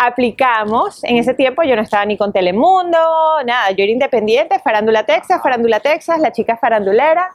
Aplicamos, 0.00 1.02
en 1.02 1.16
ese 1.16 1.34
tiempo 1.34 1.64
yo 1.64 1.74
no 1.74 1.82
estaba 1.82 2.04
ni 2.04 2.16
con 2.16 2.32
Telemundo, 2.32 2.98
nada, 3.44 3.72
yo 3.72 3.82
era 3.82 3.92
independiente, 3.92 4.60
Farándula 4.60 5.04
Texas, 5.04 5.40
Farándula 5.42 5.80
Texas, 5.80 6.20
la 6.20 6.30
chica 6.30 6.56
farandulera. 6.56 7.30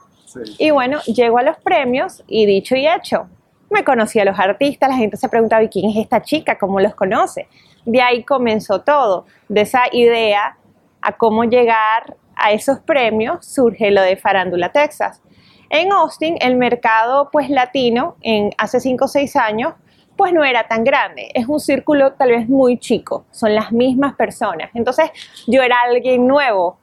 Y 0.56 0.70
bueno, 0.70 1.00
llego 1.02 1.36
a 1.36 1.42
los 1.42 1.58
premios 1.58 2.24
y 2.26 2.46
dicho 2.46 2.74
y 2.74 2.86
hecho, 2.86 3.28
me 3.68 3.84
conocía 3.84 4.22
a 4.22 4.24
los 4.24 4.38
artistas, 4.38 4.88
la 4.88 4.96
gente 4.96 5.18
se 5.18 5.28
preguntaba, 5.28 5.62
¿y 5.62 5.68
quién 5.68 5.90
es 5.90 5.96
esta 5.98 6.22
chica? 6.22 6.56
¿Cómo 6.58 6.80
los 6.80 6.94
conoce? 6.94 7.48
De 7.84 8.00
ahí 8.00 8.24
comenzó 8.24 8.80
todo, 8.80 9.26
de 9.50 9.60
esa 9.60 9.82
idea 9.92 10.56
a 11.02 11.12
cómo 11.18 11.44
llegar 11.44 12.16
a 12.34 12.52
esos 12.52 12.80
premios 12.80 13.44
surge 13.44 13.90
lo 13.90 14.00
de 14.00 14.16
Farándula 14.16 14.72
Texas. 14.72 15.20
En 15.68 15.92
Austin, 15.92 16.38
el 16.40 16.56
mercado 16.56 17.28
pues 17.30 17.50
latino, 17.50 18.16
en 18.22 18.52
hace 18.56 18.80
5 18.80 19.04
o 19.04 19.08
6 19.08 19.36
años, 19.36 19.74
pues 20.16 20.32
no 20.32 20.44
era 20.44 20.66
tan 20.68 20.84
grande, 20.84 21.30
es 21.34 21.46
un 21.48 21.60
círculo 21.60 22.12
tal 22.12 22.30
vez 22.30 22.48
muy 22.48 22.78
chico, 22.78 23.24
son 23.30 23.54
las 23.54 23.72
mismas 23.72 24.14
personas. 24.14 24.70
Entonces 24.74 25.10
yo 25.46 25.62
era 25.62 25.76
alguien 25.82 26.26
nuevo, 26.26 26.78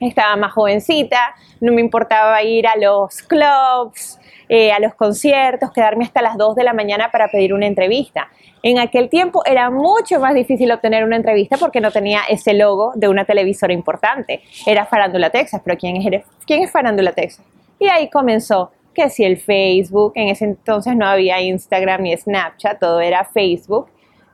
estaba 0.00 0.36
más 0.36 0.52
jovencita, 0.52 1.34
no 1.60 1.72
me 1.72 1.80
importaba 1.80 2.42
ir 2.42 2.66
a 2.66 2.76
los 2.76 3.22
clubs, 3.22 4.18
eh, 4.48 4.72
a 4.72 4.80
los 4.80 4.94
conciertos, 4.94 5.70
quedarme 5.72 6.04
hasta 6.04 6.22
las 6.22 6.36
2 6.36 6.56
de 6.56 6.64
la 6.64 6.72
mañana 6.72 7.10
para 7.12 7.28
pedir 7.28 7.54
una 7.54 7.66
entrevista. 7.66 8.28
En 8.62 8.78
aquel 8.78 9.08
tiempo 9.08 9.42
era 9.46 9.70
mucho 9.70 10.18
más 10.18 10.34
difícil 10.34 10.72
obtener 10.72 11.04
una 11.04 11.16
entrevista 11.16 11.56
porque 11.56 11.80
no 11.80 11.90
tenía 11.90 12.22
ese 12.28 12.54
logo 12.54 12.92
de 12.96 13.08
una 13.08 13.24
televisora 13.24 13.72
importante. 13.72 14.42
Era 14.66 14.86
Farándula 14.86 15.30
Texas, 15.30 15.62
pero 15.64 15.78
¿quién 15.78 15.96
es, 15.96 16.24
quién 16.46 16.62
es 16.62 16.70
Farándula 16.70 17.12
Texas? 17.12 17.44
Y 17.78 17.86
ahí 17.88 18.10
comenzó 18.10 18.72
que 18.94 19.10
si 19.10 19.24
el 19.24 19.38
Facebook, 19.38 20.12
en 20.14 20.28
ese 20.28 20.44
entonces 20.44 20.96
no 20.96 21.06
había 21.06 21.40
Instagram 21.40 22.02
ni 22.02 22.16
Snapchat, 22.16 22.78
todo 22.78 23.00
era 23.00 23.24
Facebook, 23.24 23.88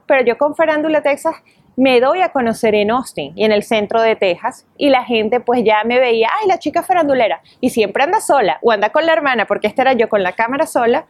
pero 0.07 0.25
yo 0.25 0.39
con 0.39 0.55
Farándula 0.55 1.03
Texas 1.03 1.37
me 1.77 2.01
doy 2.01 2.23
a 2.23 2.31
conocer 2.31 2.75
en 2.75 2.91
Austin 2.91 3.33
y 3.37 3.45
en 3.45 3.53
el 3.53 3.63
centro 3.63 4.01
de 4.01 4.17
Texas 4.17 4.67
y 4.79 4.89
la 4.89 5.05
gente 5.05 5.41
pues 5.41 5.63
ya 5.63 5.85
me 5.85 6.01
veía, 6.01 6.29
ay, 6.41 6.49
la 6.49 6.59
chica 6.59 6.83
farandulera 6.83 7.43
y 7.61 7.71
siempre 7.71 8.03
anda 8.03 8.21
sola 8.21 8.59
o 8.63 8.73
anda 8.73 8.91
con 8.91 9.05
la 9.05 9.13
hermana 9.13 9.47
porque 9.47 9.67
esta 9.67 9.83
era 9.83 9.93
yo 9.93 10.09
con 10.09 10.23
la 10.23 10.33
cámara 10.33 10.67
sola 10.67 11.05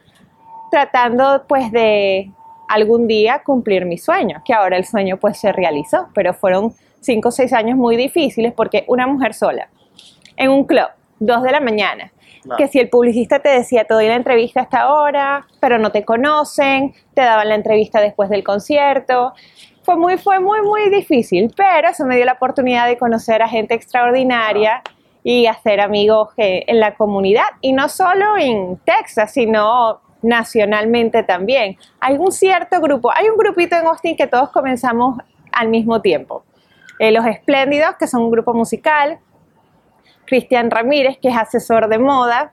tratando 0.69 1.45
pues 1.47 1.71
de 1.71 2.31
algún 2.67 3.07
día 3.07 3.41
cumplir 3.45 3.85
mi 3.85 3.97
sueño, 3.97 4.41
que 4.45 4.53
ahora 4.53 4.75
el 4.75 4.85
sueño 4.85 5.17
pues 5.17 5.39
se 5.39 5.53
realizó, 5.53 6.09
pero 6.13 6.33
fueron 6.33 6.73
cinco 6.99 7.29
o 7.29 7.31
seis 7.31 7.53
años 7.53 7.77
muy 7.77 7.95
difíciles 7.95 8.51
porque 8.53 8.83
una 8.87 9.07
mujer 9.07 9.33
sola 9.33 9.69
en 10.35 10.49
un 10.49 10.65
club, 10.65 10.87
dos 11.19 11.43
de 11.43 11.51
la 11.51 11.61
mañana, 11.61 12.11
que 12.57 12.67
si 12.67 12.79
el 12.79 12.89
publicista 12.89 13.39
te 13.39 13.49
decía, 13.49 13.85
te 13.85 13.93
doy 13.93 14.07
la 14.07 14.15
entrevista 14.15 14.61
hasta 14.61 14.81
ahora, 14.81 15.47
pero 15.59 15.77
no 15.77 15.91
te 15.91 16.05
conocen, 16.05 16.93
te 17.13 17.21
daban 17.21 17.49
la 17.49 17.55
entrevista 17.55 18.01
después 18.01 18.29
del 18.29 18.43
concierto. 18.43 19.33
Fue 19.83 19.95
muy, 19.95 20.17
fue 20.17 20.39
muy, 20.39 20.61
muy 20.61 20.89
difícil, 20.89 21.53
pero 21.55 21.89
eso 21.89 22.05
me 22.05 22.15
dio 22.15 22.25
la 22.25 22.33
oportunidad 22.33 22.87
de 22.87 22.97
conocer 22.97 23.41
a 23.41 23.47
gente 23.47 23.73
extraordinaria 23.73 24.81
y 25.23 25.45
hacer 25.45 25.81
amigos 25.81 26.29
eh, 26.37 26.63
en 26.67 26.79
la 26.79 26.95
comunidad, 26.95 27.47
y 27.61 27.73
no 27.73 27.89
solo 27.89 28.37
en 28.37 28.77
Texas, 28.85 29.33
sino 29.33 29.99
nacionalmente 30.21 31.23
también. 31.23 31.77
Hay 31.99 32.15
un 32.15 32.31
cierto 32.31 32.79
grupo, 32.79 33.11
hay 33.13 33.29
un 33.29 33.37
grupito 33.37 33.75
en 33.75 33.87
Austin 33.87 34.15
que 34.15 34.27
todos 34.27 34.51
comenzamos 34.51 35.19
al 35.51 35.67
mismo 35.69 36.01
tiempo. 36.01 36.43
Eh, 36.99 37.11
los 37.11 37.25
Espléndidos, 37.25 37.95
que 37.99 38.07
son 38.07 38.23
un 38.23 38.31
grupo 38.31 38.53
musical, 38.53 39.19
Cristian 40.27 40.69
Ramírez, 40.69 41.17
que 41.19 41.29
es 41.29 41.35
asesor 41.37 41.87
de 41.89 41.97
moda, 41.97 42.51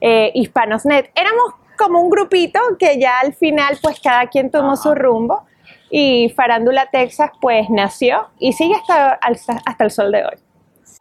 eh, 0.00 0.30
Hispanosnet. 0.34 1.10
Éramos 1.14 1.54
como 1.78 2.00
un 2.00 2.10
grupito 2.10 2.60
que 2.78 3.00
ya 3.00 3.20
al 3.20 3.34
final 3.34 3.78
pues 3.82 4.00
cada 4.00 4.26
quien 4.26 4.50
tomó 4.50 4.76
su 4.76 4.94
rumbo 4.94 5.44
y 5.90 6.32
Farándula 6.36 6.88
Texas 6.90 7.30
pues 7.40 7.68
nació 7.70 8.28
y 8.38 8.52
sigue 8.52 8.74
hasta, 8.74 9.18
hasta 9.64 9.84
el 9.84 9.90
sol 9.90 10.12
de 10.12 10.24
hoy. 10.24 10.38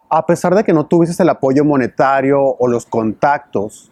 A 0.09 0.25
pesar 0.25 0.55
de 0.55 0.63
que 0.63 0.73
no 0.73 0.85
tuvieses 0.85 1.19
el 1.19 1.29
apoyo 1.29 1.63
monetario 1.63 2.39
o 2.41 2.67
los 2.67 2.85
contactos 2.85 3.91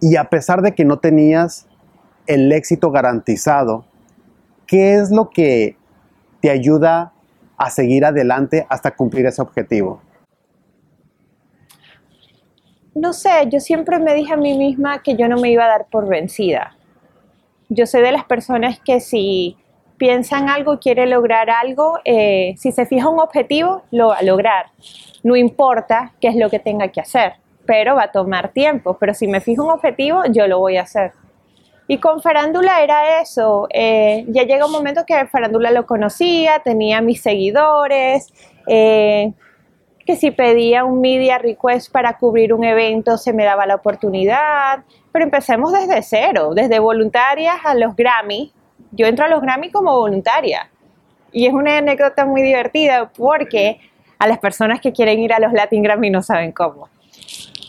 y 0.00 0.16
a 0.16 0.24
pesar 0.24 0.62
de 0.62 0.74
que 0.74 0.84
no 0.84 0.98
tenías 0.98 1.66
el 2.26 2.52
éxito 2.52 2.90
garantizado, 2.90 3.84
¿qué 4.66 4.94
es 4.94 5.10
lo 5.10 5.30
que 5.30 5.76
te 6.40 6.50
ayuda 6.50 7.12
a 7.56 7.70
seguir 7.70 8.04
adelante 8.04 8.66
hasta 8.68 8.94
cumplir 8.94 9.26
ese 9.26 9.42
objetivo? 9.42 10.00
No 12.98 13.12
sé, 13.12 13.48
yo 13.48 13.60
siempre 13.60 13.98
me 13.98 14.12
dije 14.14 14.32
a 14.32 14.36
mí 14.36 14.56
misma 14.58 15.02
que 15.02 15.14
yo 15.14 15.28
no 15.28 15.36
me 15.38 15.50
iba 15.50 15.64
a 15.64 15.68
dar 15.68 15.86
por 15.86 16.08
vencida. 16.08 16.76
Yo 17.68 17.86
soy 17.86 18.02
de 18.02 18.12
las 18.12 18.24
personas 18.24 18.80
que 18.80 19.00
si 19.00 19.56
piensan 19.98 20.48
algo, 20.48 20.78
quiere 20.78 21.06
lograr 21.06 21.50
algo, 21.50 21.98
eh, 22.04 22.54
si 22.56 22.72
se 22.72 22.86
fija 22.86 23.08
un 23.08 23.20
objetivo, 23.20 23.82
lo 23.90 24.08
va 24.08 24.16
a 24.16 24.22
lograr. 24.22 24.66
No 25.22 25.36
importa 25.36 26.12
qué 26.20 26.28
es 26.28 26.36
lo 26.36 26.50
que 26.50 26.58
tenga 26.58 26.88
que 26.88 27.00
hacer, 27.00 27.34
pero 27.66 27.96
va 27.96 28.04
a 28.04 28.12
tomar 28.12 28.52
tiempo. 28.52 28.96
Pero 28.98 29.14
si 29.14 29.28
me 29.28 29.40
fijo 29.40 29.64
un 29.64 29.70
objetivo, 29.70 30.22
yo 30.30 30.46
lo 30.46 30.58
voy 30.58 30.76
a 30.76 30.82
hacer. 30.82 31.12
Y 31.88 31.98
con 31.98 32.20
Farándula 32.20 32.82
era 32.82 33.20
eso. 33.20 33.66
Eh, 33.70 34.24
ya 34.28 34.42
llega 34.42 34.66
un 34.66 34.72
momento 34.72 35.04
que 35.06 35.26
Farándula 35.26 35.70
lo 35.70 35.86
conocía, 35.86 36.60
tenía 36.64 37.00
mis 37.00 37.22
seguidores. 37.22 38.32
Eh, 38.66 39.32
que 40.08 40.16
si 40.16 40.30
pedía 40.30 40.86
un 40.86 41.02
media 41.02 41.36
request 41.36 41.92
para 41.92 42.16
cubrir 42.16 42.54
un 42.54 42.64
evento 42.64 43.18
se 43.18 43.34
me 43.34 43.44
daba 43.44 43.66
la 43.66 43.74
oportunidad, 43.74 44.82
pero 45.12 45.22
empecemos 45.22 45.70
desde 45.70 46.00
cero, 46.00 46.52
desde 46.54 46.78
voluntarias 46.78 47.56
a 47.62 47.74
los 47.74 47.94
Grammy. 47.94 48.50
Yo 48.92 49.04
entro 49.04 49.26
a 49.26 49.28
los 49.28 49.42
Grammy 49.42 49.70
como 49.70 49.92
voluntaria 49.92 50.70
y 51.30 51.46
es 51.46 51.52
una 51.52 51.76
anécdota 51.76 52.24
muy 52.24 52.40
divertida 52.40 53.10
porque 53.14 53.80
a 54.18 54.26
las 54.26 54.38
personas 54.38 54.80
que 54.80 54.94
quieren 54.94 55.18
ir 55.18 55.34
a 55.34 55.40
los 55.40 55.52
Latin 55.52 55.82
Grammy 55.82 56.08
no 56.08 56.22
saben 56.22 56.52
cómo. 56.52 56.88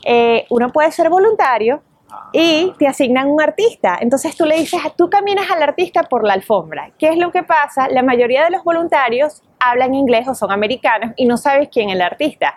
Eh, 0.06 0.46
uno 0.50 0.72
puede 0.72 0.94
ser 0.94 1.10
voluntario 1.10 1.82
y 2.32 2.74
te 2.78 2.88
asignan 2.88 3.28
un 3.30 3.42
artista. 3.42 3.98
Entonces 4.00 4.36
tú 4.36 4.46
le 4.46 4.58
dices, 4.58 4.82
tú 4.98 5.10
caminas 5.10 5.50
al 5.52 5.62
artista 5.64 6.04
por 6.04 6.26
la 6.26 6.34
alfombra. 6.34 6.92
¿Qué 6.98 7.10
es 7.10 7.18
lo 7.18 7.32
que 7.32 7.44
pasa? 7.44 7.88
La 7.90 8.04
mayoría 8.04 8.44
de 8.44 8.52
los 8.52 8.64
voluntarios 8.64 9.42
hablan 9.60 9.94
inglés 9.94 10.28
o 10.28 10.36
son 10.36 10.52
americanos 10.52 11.12
y 11.16 11.26
no 11.26 11.38
sabes 11.38 11.70
quién 11.72 11.90
es 11.90 11.96
el 11.96 12.02
artista. 12.02 12.56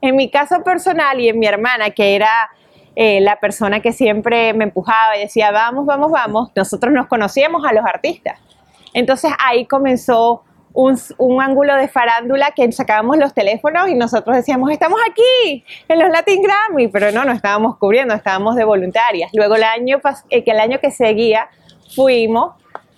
En 0.00 0.16
mi 0.16 0.30
caso 0.30 0.62
personal 0.62 1.20
y 1.20 1.28
en 1.28 1.38
mi 1.38 1.46
hermana, 1.46 1.90
que 1.90 2.14
era 2.14 2.50
eh, 2.96 3.20
la 3.20 3.40
persona 3.40 3.80
que 3.80 3.92
siempre 3.92 4.52
me 4.54 4.64
empujaba 4.64 5.16
y 5.16 5.20
decía, 5.20 5.50
vamos, 5.50 5.86
vamos, 5.86 6.12
vamos, 6.12 6.52
nosotros 6.54 6.92
nos 6.92 7.06
conocíamos 7.06 7.64
a 7.66 7.72
los 7.72 7.84
artistas. 7.84 8.38
Entonces 8.92 9.32
ahí 9.38 9.66
comenzó 9.66 10.44
un, 10.74 11.40
ángulo 11.40 11.76
de 11.76 11.86
farándula 11.86 12.50
que 12.50 12.70
sacábamos 12.72 13.16
los 13.16 13.32
teléfonos 13.32 13.88
y 13.88 13.94
nosotros 13.94 14.36
decíamos, 14.36 14.70
estamos 14.72 14.98
aquí 15.08 15.64
en 15.88 15.98
los 16.00 16.10
Latin 16.10 16.42
Grammy, 16.42 16.88
pero 16.88 17.12
no, 17.12 17.24
no 17.24 17.32
estábamos 17.32 17.78
cubriendo, 17.78 18.12
estábamos 18.12 18.56
de 18.56 18.64
voluntarias. 18.64 19.30
Luego 19.32 19.54
el 19.54 19.62
año, 19.62 20.00
eh, 20.30 20.42
que 20.42 20.50
el 20.50 20.58
año 20.58 20.80
que 20.80 20.90
seguía 20.90 21.48
fuimos 21.94 22.54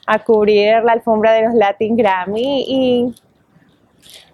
a 0.06 0.20
cubrir 0.20 0.82
la 0.84 0.92
alfombra 0.92 1.32
de 1.32 1.42
los 1.42 1.54
Latin 1.54 1.96
Grammy 1.96 2.64
y 2.66 3.14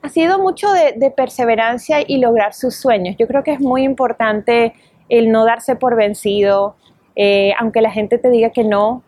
ha 0.02 0.08
sido 0.08 0.38
mucho 0.38 0.68
de, 0.72 1.10
perseverancia 1.10 1.98
y 2.06 2.18
lograr 2.18 2.54
sus 2.54 2.76
sueños. 2.76 3.16
Yo 3.18 3.26
creo 3.26 3.42
que 3.42 3.52
es 3.52 3.60
muy 3.60 3.82
importante 3.82 4.74
el 5.08 5.32
no 5.32 5.44
darse 5.44 5.74
por 5.74 5.96
vencido, 5.96 6.76
eh, 7.16 7.52
aunque 7.58 7.80
la 7.80 7.90
gente 7.90 8.18
te 8.18 8.30
diga 8.30 8.50
que 8.50 8.64
no, 8.64 9.02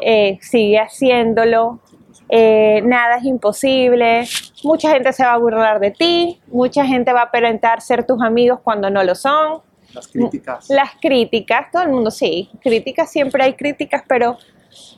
eh, 0.00 0.38
sigue 0.40 0.78
haciéndolo, 0.78 1.80
eh, 2.28 2.82
nada 2.84 3.16
es 3.18 3.24
imposible, 3.24 4.26
mucha 4.64 4.90
gente 4.90 5.12
se 5.12 5.24
va 5.24 5.34
a 5.34 5.38
burlar 5.38 5.78
de 5.78 5.92
ti, 5.92 6.40
mucha 6.48 6.84
gente 6.84 7.12
va 7.12 7.20
a 7.20 7.24
aparentar 7.24 7.80
ser 7.80 8.04
tus 8.04 8.20
amigos 8.22 8.60
cuando 8.62 8.90
no 8.90 9.04
lo 9.04 9.14
son. 9.14 9.60
Las 9.94 10.08
críticas. 10.08 10.68
Las 10.68 10.90
críticas, 11.00 11.70
todo 11.70 11.82
el 11.82 11.90
mundo 11.90 12.10
sí, 12.10 12.50
críticas, 12.60 13.10
siempre 13.10 13.44
hay 13.44 13.54
críticas, 13.54 14.02
pero 14.08 14.36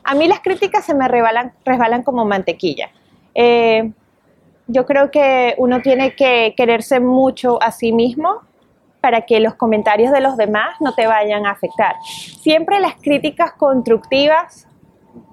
a 0.03 0.15
mí 0.15 0.27
las 0.27 0.39
críticas 0.39 0.85
se 0.85 0.93
me 0.93 1.07
resbalan, 1.07 1.53
resbalan 1.63 2.03
como 2.03 2.25
mantequilla. 2.25 2.89
Eh, 3.35 3.91
yo 4.67 4.85
creo 4.85 5.11
que 5.11 5.55
uno 5.57 5.81
tiene 5.81 6.15
que 6.15 6.53
quererse 6.57 6.99
mucho 6.99 7.61
a 7.61 7.71
sí 7.71 7.91
mismo 7.91 8.41
para 9.01 9.21
que 9.21 9.39
los 9.39 9.55
comentarios 9.55 10.11
de 10.11 10.21
los 10.21 10.35
demás 10.35 10.75
no 10.79 10.93
te 10.93 11.07
vayan 11.07 11.45
a 11.45 11.51
afectar. 11.51 11.95
Siempre 12.03 12.79
las 12.79 12.95
críticas 12.95 13.53
constructivas 13.53 14.67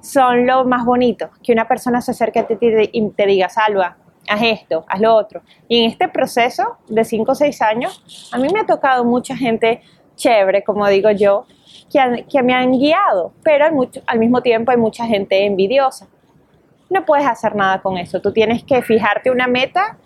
son 0.02 0.46
lo 0.46 0.64
más 0.64 0.84
bonito, 0.84 1.30
que 1.42 1.52
una 1.52 1.66
persona 1.66 2.00
se 2.00 2.12
acerque 2.12 2.40
a 2.40 2.46
ti 2.46 2.56
y 2.60 3.10
te 3.10 3.26
diga, 3.26 3.48
salva, 3.48 3.96
haz 4.28 4.42
esto, 4.42 4.84
haz 4.88 5.00
lo 5.00 5.14
otro. 5.14 5.42
Y 5.68 5.80
en 5.80 5.90
este 5.90 6.08
proceso 6.08 6.78
de 6.88 7.04
5 7.04 7.32
o 7.32 7.34
6 7.34 7.62
años, 7.62 8.30
a 8.32 8.38
mí 8.38 8.48
me 8.52 8.60
ha 8.60 8.66
tocado 8.66 9.04
mucha 9.04 9.36
gente 9.36 9.82
chévere, 10.16 10.64
como 10.64 10.86
digo 10.88 11.10
yo, 11.10 11.46
que, 11.90 12.42
me 12.42 12.54
han 12.54 12.72
guiado, 12.72 13.32
pero 13.42 13.64
al, 13.64 14.18
mismo 14.18 14.42
tiempo 14.42 14.70
hay 14.70 14.76
mucha 14.76 15.06
gente 15.06 15.44
envidiosa. 15.44 16.08
No 16.90 17.04
puedes 17.04 17.26
hacer 17.26 17.54
nada 17.54 17.80
con 17.82 17.98
eso, 17.98 18.20
tú 18.20 18.32
tienes 18.32 18.64
que 18.64 18.82
fijarte 18.82 19.30
una 19.30 19.46
meta, 19.46 19.98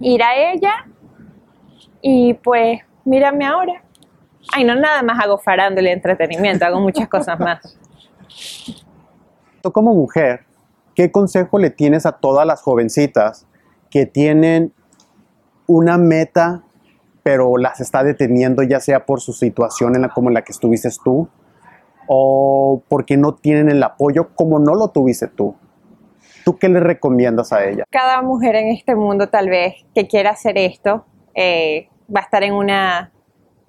ir 0.00 0.22
a 0.22 0.36
ella 0.36 0.86
y 2.00 2.34
pues 2.34 2.80
mírame 3.04 3.46
ahora. 3.46 3.82
Ay, 4.52 4.64
no 4.64 4.76
nada 4.76 5.02
más 5.02 5.18
hago 5.22 5.38
farándole 5.38 5.90
entretenimiento, 5.90 6.64
hago 6.64 6.80
muchas 6.80 7.08
cosas 7.08 7.38
más 7.40 7.76
como 9.72 9.94
mujer, 9.94 10.40
¿qué 10.94 11.10
consejo 11.10 11.58
le 11.58 11.70
tienes 11.70 12.06
a 12.06 12.12
todas 12.12 12.46
las 12.46 12.62
jovencitas 12.62 13.46
que 13.90 14.06
tienen 14.06 14.72
una 15.66 15.98
meta, 15.98 16.62
pero 17.22 17.56
las 17.56 17.80
está 17.80 18.04
deteniendo 18.04 18.62
ya 18.62 18.80
sea 18.80 19.04
por 19.04 19.20
su 19.20 19.32
situación 19.32 19.96
en 19.96 20.02
la, 20.02 20.08
como 20.10 20.28
en 20.30 20.34
la 20.34 20.42
que 20.42 20.52
estuviste 20.52 20.88
tú, 21.04 21.28
o 22.06 22.82
porque 22.88 23.16
no 23.16 23.34
tienen 23.34 23.68
el 23.68 23.82
apoyo 23.82 24.28
como 24.34 24.58
no 24.58 24.74
lo 24.74 24.88
tuviste 24.88 25.26
tú. 25.28 25.56
¿Tú 26.44 26.58
qué 26.58 26.68
le 26.68 26.78
recomiendas 26.78 27.52
a 27.52 27.64
ella? 27.64 27.84
Cada 27.90 28.22
mujer 28.22 28.54
en 28.54 28.68
este 28.68 28.94
mundo 28.94 29.28
tal 29.28 29.48
vez 29.48 29.74
que 29.94 30.06
quiera 30.06 30.30
hacer 30.30 30.56
esto 30.56 31.04
eh, 31.34 31.88
va 32.14 32.20
a 32.20 32.22
estar 32.22 32.44
en 32.44 32.54
una 32.54 33.12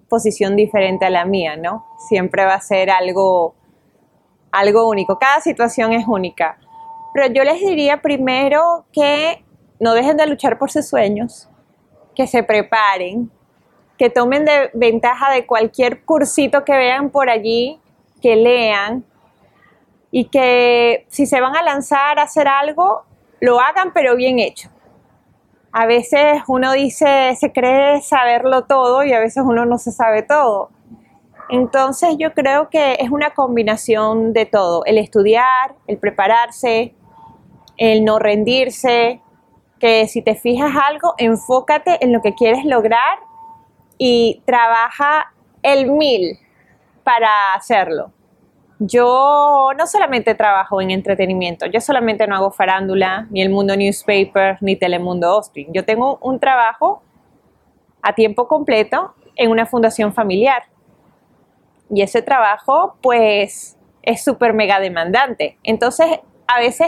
posición 0.08 0.56
diferente 0.56 1.06
a 1.06 1.10
la 1.10 1.26
mía, 1.26 1.58
¿no? 1.58 1.86
Siempre 2.08 2.46
va 2.46 2.54
a 2.54 2.62
ser 2.62 2.92
algo, 2.92 3.56
algo 4.60 4.88
único. 4.88 5.20
Cada 5.20 5.42
situación 5.42 5.94
es 5.94 6.08
única. 6.08 6.58
Pero 7.14 7.34
yo 7.34 7.44
les 7.44 7.60
diría 7.60 8.02
primero 8.02 8.86
que 8.92 9.44
no 9.80 9.94
dejen 9.94 10.18
de 10.18 10.28
luchar 10.28 10.58
por 10.58 10.72
sus 10.72 10.88
sueños, 10.88 11.50
que 12.16 12.28
se 12.28 12.44
preparen, 12.44 13.32
que 13.98 14.10
tomen 14.10 14.46
de 14.46 14.70
ventaja 14.74 15.32
de 15.32 15.46
cualquier 15.46 16.04
cursito 16.04 16.64
que 16.64 16.76
vean 16.78 17.10
por 17.10 17.30
allí, 17.30 17.80
que 18.22 18.36
lean 18.36 19.06
y 20.12 20.26
que 20.26 21.06
si 21.10 21.26
se 21.26 21.42
van 21.42 21.56
a 21.56 21.64
lanzar 21.64 22.20
a 22.20 22.24
hacer 22.24 22.48
algo, 22.48 23.04
lo 23.40 23.60
hagan 23.60 23.92
pero 23.94 24.16
bien 24.16 24.40
hecho. 24.40 24.70
A 25.72 25.86
veces 25.86 26.42
uno 26.48 26.74
dice, 26.74 27.36
se 27.40 27.52
cree 27.52 28.02
saberlo 28.02 28.66
todo 28.66 29.04
y 29.04 29.14
a 29.14 29.20
veces 29.20 29.44
uno 29.46 29.66
no 29.66 29.78
se 29.78 29.92
sabe 29.92 30.24
todo. 30.24 30.70
Entonces 31.50 32.16
yo 32.18 32.34
creo 32.34 32.70
que 32.70 32.98
es 33.00 33.10
una 33.10 33.32
combinación 33.32 34.34
de 34.34 34.46
todo, 34.46 34.84
el 34.86 34.98
estudiar, 34.98 35.76
el 35.88 35.98
prepararse, 35.98 36.94
el 37.78 38.04
no 38.04 38.20
rendirse, 38.20 39.22
que 39.80 40.08
si 40.08 40.22
te 40.22 40.36
fijas 40.36 40.72
algo, 40.76 41.14
enfócate 41.18 42.04
en 42.04 42.12
lo 42.12 42.22
que 42.22 42.34
quieres 42.34 42.66
lograr 42.66 43.20
y 43.98 44.42
trabaja 44.46 45.34
el 45.62 45.92
mil 45.92 46.40
para 47.04 47.54
hacerlo. 47.54 48.12
Yo 48.80 49.70
no 49.78 49.88
solamente 49.88 50.36
trabajo 50.36 50.82
en 50.82 50.92
entretenimiento, 50.92 51.66
yo 51.66 51.82
solamente 51.82 52.28
no 52.28 52.36
hago 52.36 52.52
farándula, 52.52 53.28
ni 53.32 53.42
el 53.42 53.50
mundo 53.50 53.76
newspaper, 53.76 54.58
ni 54.62 54.76
Telemundo 54.76 55.28
Austin. 55.28 55.74
Yo 55.74 55.84
tengo 55.84 56.20
un 56.22 56.40
trabajo 56.40 57.02
a 58.04 58.14
tiempo 58.14 58.48
completo 58.48 59.16
en 59.36 59.50
una 59.50 59.66
fundación 59.66 60.14
familiar. 60.14 60.64
Y 61.90 62.02
ese 62.02 62.22
trabajo, 62.22 62.96
pues, 63.02 63.78
es 64.04 64.24
súper 64.24 64.54
mega 64.54 64.80
demandante. 64.80 65.58
Entonces, 65.64 66.20
a 66.48 66.60
veces 66.60 66.88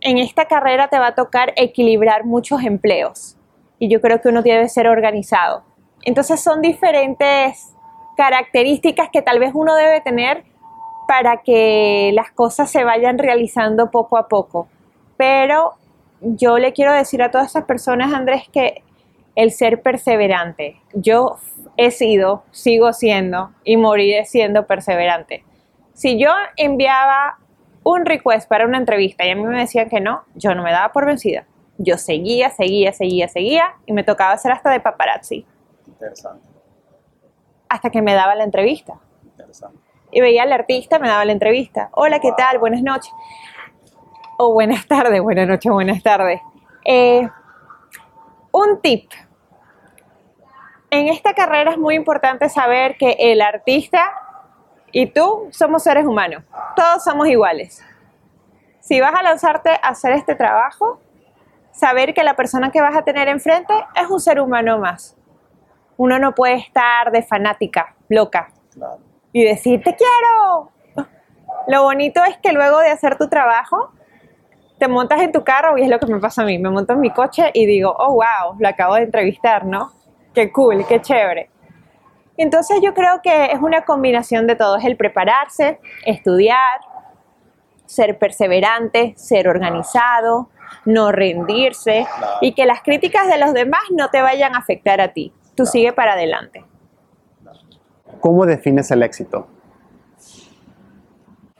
en 0.00 0.18
esta 0.18 0.46
carrera 0.46 0.88
te 0.88 0.98
va 0.98 1.08
a 1.08 1.14
tocar 1.14 1.52
equilibrar 1.56 2.24
muchos 2.24 2.62
empleos. 2.62 3.36
Y 3.78 3.88
yo 3.88 4.00
creo 4.00 4.20
que 4.20 4.28
uno 4.28 4.42
debe 4.42 4.68
ser 4.68 4.86
organizado. 4.86 5.64
Entonces, 6.02 6.40
son 6.40 6.60
diferentes 6.60 7.74
características 8.16 9.08
que 9.12 9.22
tal 9.22 9.38
vez 9.38 9.52
uno 9.54 9.74
debe 9.74 10.00
tener 10.00 10.44
para 11.06 11.42
que 11.42 12.12
las 12.14 12.30
cosas 12.30 12.70
se 12.70 12.84
vayan 12.84 13.18
realizando 13.18 13.90
poco 13.90 14.16
a 14.16 14.28
poco. 14.28 14.68
Pero 15.16 15.74
yo 16.20 16.58
le 16.58 16.72
quiero 16.72 16.92
decir 16.92 17.22
a 17.22 17.30
todas 17.30 17.48
esas 17.48 17.64
personas, 17.64 18.12
Andrés, 18.12 18.48
que 18.52 18.82
el 19.36 19.50
ser 19.50 19.82
perseverante. 19.82 20.80
Yo 20.92 21.36
he 21.76 21.90
sido, 21.90 22.44
sigo 22.50 22.92
siendo 22.92 23.50
y 23.64 23.76
moriré 23.76 24.24
siendo 24.24 24.66
perseverante. 24.66 25.44
Si 25.92 26.18
yo 26.18 26.30
enviaba 26.56 27.38
un 27.82 28.06
request 28.06 28.48
para 28.48 28.66
una 28.66 28.78
entrevista 28.78 29.26
y 29.26 29.30
a 29.30 29.36
mí 29.36 29.42
me 29.42 29.58
decían 29.58 29.88
que 29.88 30.00
no, 30.00 30.24
yo 30.34 30.54
no 30.54 30.62
me 30.62 30.72
daba 30.72 30.92
por 30.92 31.06
vencida. 31.06 31.46
Yo 31.78 31.98
seguía, 31.98 32.50
seguía, 32.50 32.92
seguía, 32.92 33.28
seguía 33.28 33.74
y 33.86 33.92
me 33.92 34.04
tocaba 34.04 34.32
hacer 34.32 34.52
hasta 34.52 34.70
de 34.70 34.80
paparazzi. 34.80 35.44
Interesante. 35.86 36.48
Hasta 37.68 37.90
que 37.90 38.02
me 38.02 38.14
daba 38.14 38.34
la 38.34 38.44
entrevista. 38.44 38.94
Interesante 39.24 39.84
y 40.14 40.20
veía 40.20 40.44
al 40.44 40.52
artista, 40.52 40.98
me 40.98 41.08
daba 41.08 41.24
la 41.24 41.32
entrevista. 41.32 41.90
Hola, 41.92 42.20
¿qué 42.20 42.30
tal? 42.36 42.58
Buenas 42.58 42.82
noches. 42.82 43.12
O 44.38 44.52
buenas 44.52 44.86
tardes, 44.86 45.20
buenas 45.20 45.48
noches, 45.48 45.70
buenas 45.70 46.02
tardes. 46.02 46.40
Eh, 46.84 47.28
un 48.54 48.80
tip. 48.80 49.10
En 50.90 51.08
esta 51.08 51.34
carrera 51.34 51.72
es 51.72 51.78
muy 51.78 51.96
importante 51.96 52.48
saber 52.48 52.96
que 52.96 53.16
el 53.18 53.42
artista 53.42 54.12
y 54.92 55.06
tú 55.06 55.48
somos 55.50 55.82
seres 55.82 56.06
humanos. 56.06 56.44
Todos 56.76 57.02
somos 57.02 57.26
iguales. 57.26 57.84
Si 58.78 59.00
vas 59.00 59.12
a 59.12 59.24
lanzarte 59.24 59.70
a 59.70 59.88
hacer 59.88 60.12
este 60.12 60.36
trabajo, 60.36 61.00
saber 61.72 62.14
que 62.14 62.22
la 62.22 62.36
persona 62.36 62.70
que 62.70 62.80
vas 62.80 62.96
a 62.96 63.02
tener 63.02 63.26
enfrente 63.26 63.74
es 63.96 64.08
un 64.08 64.20
ser 64.20 64.40
humano 64.40 64.78
más. 64.78 65.16
Uno 65.96 66.20
no 66.20 66.32
puede 66.36 66.54
estar 66.54 67.10
de 67.10 67.24
fanática, 67.24 67.96
loca. 68.08 68.52
Y 69.32 69.42
decir, 69.42 69.82
te 69.82 69.96
quiero. 69.96 70.70
Lo 71.66 71.82
bonito 71.82 72.22
es 72.22 72.38
que 72.38 72.52
luego 72.52 72.78
de 72.78 72.90
hacer 72.90 73.18
tu 73.18 73.28
trabajo, 73.28 73.90
te 74.78 74.88
montas 74.88 75.20
en 75.20 75.32
tu 75.32 75.44
carro 75.44 75.78
y 75.78 75.82
es 75.82 75.88
lo 75.88 75.98
que 75.98 76.06
me 76.06 76.18
pasa 76.18 76.42
a 76.42 76.44
mí. 76.44 76.58
Me 76.58 76.70
monto 76.70 76.92
en 76.92 77.00
mi 77.00 77.10
coche 77.10 77.50
y 77.52 77.66
digo, 77.66 77.94
oh, 77.96 78.14
wow, 78.14 78.56
lo 78.58 78.68
acabo 78.68 78.94
de 78.94 79.02
entrevistar, 79.02 79.64
¿no? 79.64 79.92
Qué 80.34 80.50
cool, 80.52 80.84
qué 80.86 81.00
chévere. 81.00 81.50
Entonces 82.36 82.80
yo 82.82 82.94
creo 82.94 83.20
que 83.22 83.46
es 83.46 83.60
una 83.60 83.84
combinación 83.84 84.46
de 84.46 84.56
todo, 84.56 84.76
es 84.76 84.84
el 84.84 84.96
prepararse, 84.96 85.78
estudiar, 86.04 86.80
ser 87.86 88.18
perseverante, 88.18 89.14
ser 89.16 89.46
organizado, 89.46 90.48
no 90.84 91.12
rendirse 91.12 92.06
y 92.40 92.54
que 92.54 92.66
las 92.66 92.82
críticas 92.82 93.28
de 93.28 93.38
los 93.38 93.52
demás 93.52 93.82
no 93.90 94.10
te 94.10 94.20
vayan 94.20 94.56
a 94.56 94.58
afectar 94.58 95.00
a 95.00 95.12
ti. 95.12 95.32
Tú 95.54 95.64
sigue 95.66 95.92
para 95.92 96.14
adelante. 96.14 96.64
¿Cómo 98.18 98.46
defines 98.46 98.90
el 98.90 99.04
éxito? 99.04 99.46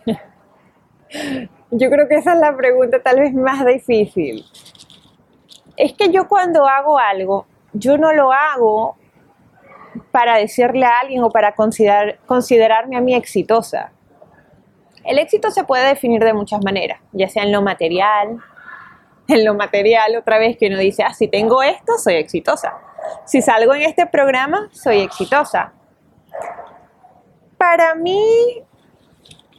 Yo 1.76 1.90
creo 1.90 2.08
que 2.08 2.16
esa 2.16 2.34
es 2.34 2.38
la 2.40 2.56
pregunta 2.56 3.02
tal 3.02 3.20
vez 3.20 3.34
más 3.34 3.64
difícil. 3.66 4.44
Es 5.76 5.92
que 5.92 6.10
yo 6.10 6.28
cuando 6.28 6.66
hago 6.66 6.98
algo, 6.98 7.46
yo 7.72 7.98
no 7.98 8.12
lo 8.12 8.32
hago 8.32 8.96
para 10.10 10.36
decirle 10.36 10.86
a 10.86 11.00
alguien 11.00 11.22
o 11.22 11.30
para 11.30 11.54
considerar, 11.54 12.18
considerarme 12.26 12.96
a 12.96 13.00
mí 13.00 13.14
exitosa. 13.14 13.92
El 15.04 15.18
éxito 15.18 15.50
se 15.50 15.64
puede 15.64 15.86
definir 15.88 16.22
de 16.22 16.32
muchas 16.32 16.62
maneras, 16.64 17.00
ya 17.12 17.28
sea 17.28 17.42
en 17.42 17.52
lo 17.52 17.60
material, 17.60 18.38
en 19.28 19.44
lo 19.44 19.54
material 19.54 20.16
otra 20.16 20.38
vez 20.38 20.56
que 20.56 20.68
uno 20.68 20.78
dice, 20.78 21.02
ah, 21.02 21.12
si 21.12 21.28
tengo 21.28 21.62
esto, 21.62 21.98
soy 21.98 22.14
exitosa. 22.14 22.74
Si 23.26 23.42
salgo 23.42 23.74
en 23.74 23.82
este 23.82 24.06
programa, 24.06 24.68
soy 24.72 25.00
exitosa 25.00 25.72
para 27.64 27.94
mí 27.94 28.62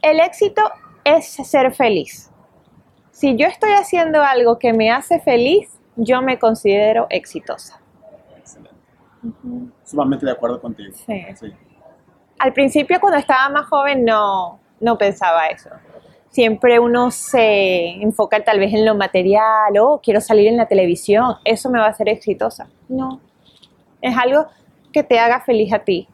el 0.04 0.19
éxito 0.19 0.62
es 1.06 1.26
ser 1.26 1.74
feliz. 1.74 2.30
Si 3.12 3.38
yo 3.38 3.48
estoy 3.48 3.72
haciendo 3.72 4.22
algo 4.22 4.60
que 4.60 4.74
me 4.74 4.91
hace 4.91 5.22
feliz, 5.22 5.70
yo 5.96 6.22
me 6.22 6.38
considero 6.38 7.08
exitosa. 7.10 7.80
Excelente. 8.38 8.76
Sumamente 9.86 10.26
de 10.26 10.34
acuerdo 10.34 10.60
contigo. 10.60 10.94
Sí. 10.94 11.26
Al 12.38 12.52
principio 12.52 13.00
cuando 13.00 13.18
estaba 13.18 13.48
más 13.48 13.68
joven 13.68 14.04
no, 14.04 14.60
no 14.82 14.98
pensaba 14.98 15.48
eso. 15.48 15.70
Siempre 16.30 16.80
uno 16.80 17.12
se 17.12 17.91
enfoca 18.02 18.44
tal 18.44 18.60
vez 18.60 18.74
en 18.74 18.86
lo 18.86 18.94
material, 18.94 19.78
o 19.80 19.91
oh, 19.91 20.02
quiero 20.02 20.20
salir 20.20 20.48
en 20.48 20.58
la 20.58 20.65
televisión, 20.65 21.36
eso 21.46 21.70
me 21.70 21.80
va 21.80 21.86
a 21.86 21.89
hacer 21.91 22.10
exitosa. 22.10 22.68
No, 22.89 23.22
es 24.02 24.18
algo 24.18 24.46
que 24.91 25.02
te 25.02 25.18
haga 25.18 25.39
feliz 25.39 25.72
a 25.72 25.80
ti, 25.80 26.10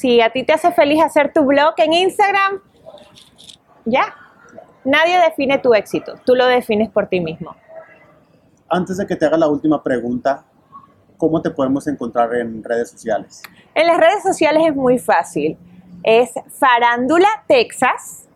si 0.00 0.20
a 0.22 0.30
ti 0.30 0.44
te 0.44 0.54
hace 0.54 0.72
feliz 0.72 1.02
hacer 1.02 1.30
tu 1.30 1.44
blog 1.44 1.74
en 1.76 1.92
Instagram, 1.92 2.62
ya. 3.84 4.16
Nadie 4.84 5.18
define 5.20 5.58
tu 5.58 5.74
éxito, 5.74 6.14
tú 6.24 6.34
lo 6.34 6.46
defines 6.46 6.90
por 6.90 7.06
ti 7.08 7.20
mismo. 7.20 7.54
Antes 8.68 8.96
de 8.96 9.06
que 9.06 9.16
te 9.16 9.26
haga 9.26 9.36
la 9.36 9.48
última 9.48 9.82
pregunta, 9.82 10.44
¿cómo 11.16 11.42
te 11.42 11.50
podemos 11.50 11.86
encontrar 11.86 12.34
en 12.34 12.62
redes 12.64 12.90
sociales? 12.90 13.42
En 13.74 13.86
las 13.86 13.98
redes 13.98 14.22
sociales 14.22 14.62
es 14.66 14.74
muy 14.74 14.98
fácil. 14.98 15.58
Es 16.02 16.30
Farándula 16.58 17.28
Texas. 17.46 18.26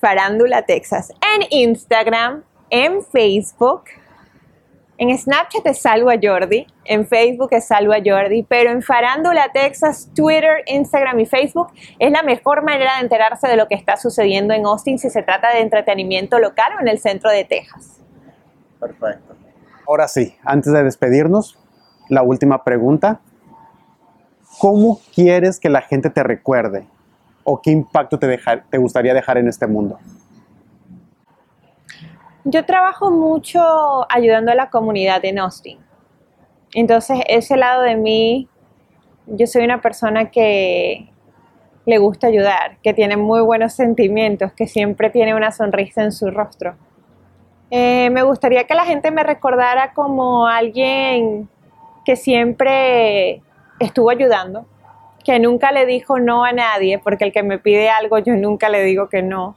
Farándula 0.00 0.62
Texas. 0.62 1.12
En 1.34 1.46
Instagram, 1.50 2.44
en 2.70 3.02
Facebook, 3.02 3.82
en 4.98 5.16
Snapchat 5.16 5.64
es 5.66 5.80
Salvo 5.80 6.10
a 6.10 6.16
Jordi, 6.20 6.66
en 6.84 7.06
Facebook 7.06 7.50
es 7.52 7.68
Salvo 7.68 7.92
a 7.92 7.98
Jordi, 8.04 8.42
pero 8.42 8.72
en 8.72 8.82
Farándula 8.82 9.48
Texas, 9.52 10.10
Twitter, 10.12 10.64
Instagram 10.66 11.20
y 11.20 11.26
Facebook 11.26 11.68
es 12.00 12.10
la 12.10 12.24
mejor 12.24 12.64
manera 12.64 12.96
de 12.96 13.02
enterarse 13.02 13.46
de 13.46 13.56
lo 13.56 13.68
que 13.68 13.76
está 13.76 13.96
sucediendo 13.96 14.54
en 14.54 14.66
Austin 14.66 14.98
si 14.98 15.08
se 15.08 15.22
trata 15.22 15.52
de 15.54 15.60
entretenimiento 15.60 16.40
local 16.40 16.72
o 16.76 16.80
en 16.80 16.88
el 16.88 16.98
centro 16.98 17.30
de 17.30 17.44
Texas. 17.44 18.00
Perfecto. 18.80 19.36
Ahora 19.86 20.08
sí, 20.08 20.36
antes 20.42 20.72
de 20.72 20.82
despedirnos, 20.82 21.56
la 22.08 22.22
última 22.22 22.64
pregunta. 22.64 23.20
¿Cómo 24.58 24.98
quieres 25.14 25.60
que 25.60 25.68
la 25.68 25.82
gente 25.82 26.10
te 26.10 26.24
recuerde? 26.24 26.88
¿O 27.44 27.62
qué 27.62 27.70
impacto 27.70 28.18
te, 28.18 28.40
te 28.68 28.78
gustaría 28.78 29.14
dejar 29.14 29.38
en 29.38 29.46
este 29.46 29.68
mundo? 29.68 30.00
Yo 32.50 32.64
trabajo 32.64 33.10
mucho 33.10 33.60
ayudando 34.10 34.50
a 34.50 34.54
la 34.54 34.70
comunidad 34.70 35.22
en 35.26 35.38
Austin. 35.38 35.78
Entonces, 36.72 37.18
ese 37.28 37.58
lado 37.58 37.82
de 37.82 37.94
mí, 37.94 38.48
yo 39.26 39.46
soy 39.46 39.64
una 39.64 39.82
persona 39.82 40.30
que 40.30 41.10
le 41.84 41.98
gusta 41.98 42.28
ayudar, 42.28 42.78
que 42.82 42.94
tiene 42.94 43.18
muy 43.18 43.42
buenos 43.42 43.74
sentimientos, 43.74 44.50
que 44.54 44.66
siempre 44.66 45.10
tiene 45.10 45.34
una 45.34 45.52
sonrisa 45.52 46.02
en 46.02 46.10
su 46.10 46.30
rostro. 46.30 46.74
Eh, 47.70 48.08
me 48.08 48.22
gustaría 48.22 48.64
que 48.64 48.74
la 48.74 48.86
gente 48.86 49.10
me 49.10 49.24
recordara 49.24 49.92
como 49.92 50.46
alguien 50.46 51.50
que 52.06 52.16
siempre 52.16 53.42
estuvo 53.78 54.08
ayudando, 54.08 54.64
que 55.22 55.38
nunca 55.38 55.70
le 55.70 55.84
dijo 55.84 56.18
no 56.18 56.46
a 56.46 56.52
nadie, 56.52 56.98
porque 56.98 57.24
el 57.24 57.32
que 57.32 57.42
me 57.42 57.58
pide 57.58 57.90
algo 57.90 58.16
yo 58.16 58.34
nunca 58.36 58.70
le 58.70 58.82
digo 58.84 59.10
que 59.10 59.20
no, 59.20 59.54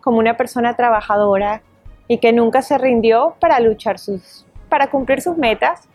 como 0.00 0.18
una 0.18 0.36
persona 0.36 0.74
trabajadora 0.74 1.62
y 2.08 2.18
que 2.18 2.32
nunca 2.32 2.62
se 2.62 2.78
rindió 2.78 3.36
para 3.40 3.60
luchar 3.60 3.98
sus, 3.98 4.44
para 4.68 4.90
cumplir 4.90 5.20
sus 5.20 5.36
metas 5.36 5.88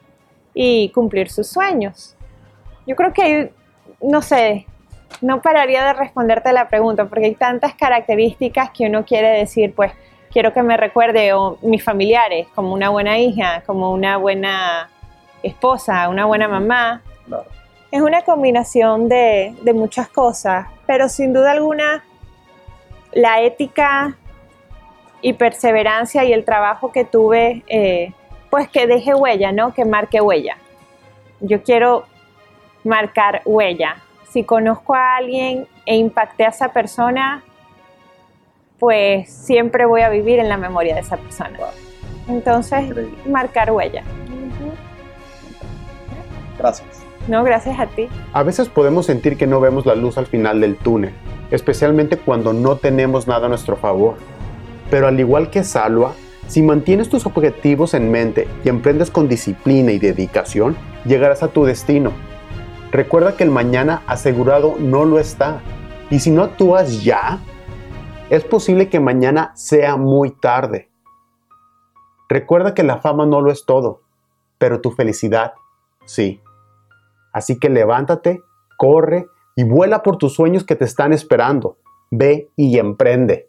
y 0.54 0.90
cumplir 0.90 1.30
sus 1.30 1.48
sueños. 1.48 2.16
Yo 2.88 2.96
creo 2.96 3.14
que, 3.14 3.54
no 4.02 4.22
sé, 4.22 4.66
no 5.22 5.42
pararía 5.42 5.86
de 5.86 5.94
responderte 5.94 6.52
la 6.54 6.70
pregunta 6.70 7.06
porque 7.06 7.26
hay 7.26 7.36
tantas 7.36 7.74
características 7.76 8.72
que 8.72 8.88
uno 8.88 9.06
quiere 9.06 9.30
decir, 9.30 9.74
pues 9.76 9.92
quiero 10.32 10.54
que 10.54 10.64
me 10.64 10.78
recuerde 10.78 11.34
o 11.34 11.58
mis 11.62 11.84
familiares 11.84 12.48
como 12.56 12.74
una 12.74 12.90
buena 12.90 13.18
hija, 13.18 13.64
como 13.66 13.92
una 13.92 14.18
buena 14.18 14.90
esposa, 15.44 16.10
una 16.10 16.26
buena 16.26 16.48
mamá. 16.48 17.02
Es 17.92 18.02
una 18.02 18.22
combinación 18.22 19.10
de, 19.10 19.56
de 19.64 19.74
muchas 19.74 20.10
cosas, 20.10 20.68
pero 20.86 21.10
sin 21.10 21.34
duda 21.34 21.52
alguna 21.52 22.04
la 23.14 23.42
ética 23.42 24.16
y 25.22 25.34
perseverancia 25.34 26.24
y 26.24 26.34
el 26.34 26.46
trabajo 26.46 26.92
que 26.92 27.06
tuve, 27.06 27.64
eh, 27.68 28.14
pues 28.50 28.70
que 28.70 28.88
deje 28.88 29.14
huella, 29.14 29.52
¿no? 29.52 29.74
Que 29.74 29.86
marque 29.86 30.22
huella. 30.22 30.58
Yo 31.40 31.64
quiero 31.64 32.06
marcar 32.84 33.42
huella. 33.46 33.98
Si 34.30 34.44
conozco 34.44 34.94
a 34.96 35.18
alguien 35.18 35.68
e 35.86 35.96
impacté 35.98 36.46
a 36.46 36.50
esa 36.50 36.72
persona, 36.72 37.44
pues 38.78 39.32
siempre 39.32 39.86
voy 39.86 40.02
a 40.02 40.10
vivir 40.10 40.40
en 40.40 40.50
la 40.50 40.58
memoria 40.58 40.96
de 40.96 41.02
esa 41.02 41.18
persona. 41.18 41.58
Entonces, 42.28 42.94
marcar 43.26 43.72
huella. 43.72 44.04
Gracias. 46.58 47.04
No, 47.28 47.44
gracias 47.44 47.80
a 47.80 47.86
ti. 47.86 48.08
A 48.34 48.44
veces 48.44 48.70
podemos 48.70 49.06
sentir 49.06 49.38
que 49.38 49.48
no 49.48 49.60
vemos 49.60 49.86
la 49.86 49.96
luz 49.96 50.18
al 50.18 50.26
final 50.26 50.62
del 50.62 50.78
túnel, 50.78 51.14
especialmente 51.52 52.18
cuando 52.18 52.54
no 52.54 52.78
tenemos 52.78 53.28
nada 53.28 53.46
a 53.46 53.50
nuestro 53.50 53.76
favor. 53.76 54.16
Pero 54.90 55.08
al 55.08 55.20
igual 55.20 55.50
que 55.50 55.64
Salwa, 55.64 56.14
si 56.48 56.62
mantienes 56.64 57.10
tus 57.10 57.26
objetivos 57.26 57.94
en 57.94 58.10
mente 58.12 58.48
y 58.64 58.70
emprendes 58.70 59.12
con 59.12 59.28
disciplina 59.28 59.92
y 59.92 60.00
dedicación, 60.00 60.76
llegarás 61.06 61.44
a 61.44 61.50
tu 61.50 61.64
destino. 61.64 62.12
Recuerda 62.92 63.38
que 63.38 63.44
el 63.44 63.52
mañana 63.52 64.02
asegurado 64.08 64.76
no 64.80 65.06
lo 65.06 65.20
está. 65.20 65.62
Y 66.10 66.20
si 66.20 66.32
no 66.32 66.44
actúas 66.44 67.04
ya, 67.04 67.40
es 68.32 68.44
posible 68.44 68.90
que 68.90 69.00
mañana 69.00 69.52
sea 69.56 69.96
muy 69.96 70.32
tarde. 70.32 70.90
Recuerda 72.28 72.74
que 72.74 72.84
la 72.84 72.98
fama 72.98 73.26
no 73.26 73.42
lo 73.42 73.52
es 73.52 73.66
todo, 73.66 74.02
pero 74.58 74.82
tu 74.82 74.92
felicidad 74.92 75.54
sí. 76.06 76.42
Así 77.32 77.60
que 77.60 77.70
levántate, 77.70 78.42
corre 78.78 79.28
y 79.56 79.64
vuela 79.64 80.02
por 80.02 80.18
tus 80.18 80.34
sueños 80.34 80.64
que 80.64 80.76
te 80.76 80.86
están 80.86 81.14
esperando. 81.14 81.78
Ve 82.10 82.50
y 82.56 82.80
emprende. 82.80 83.49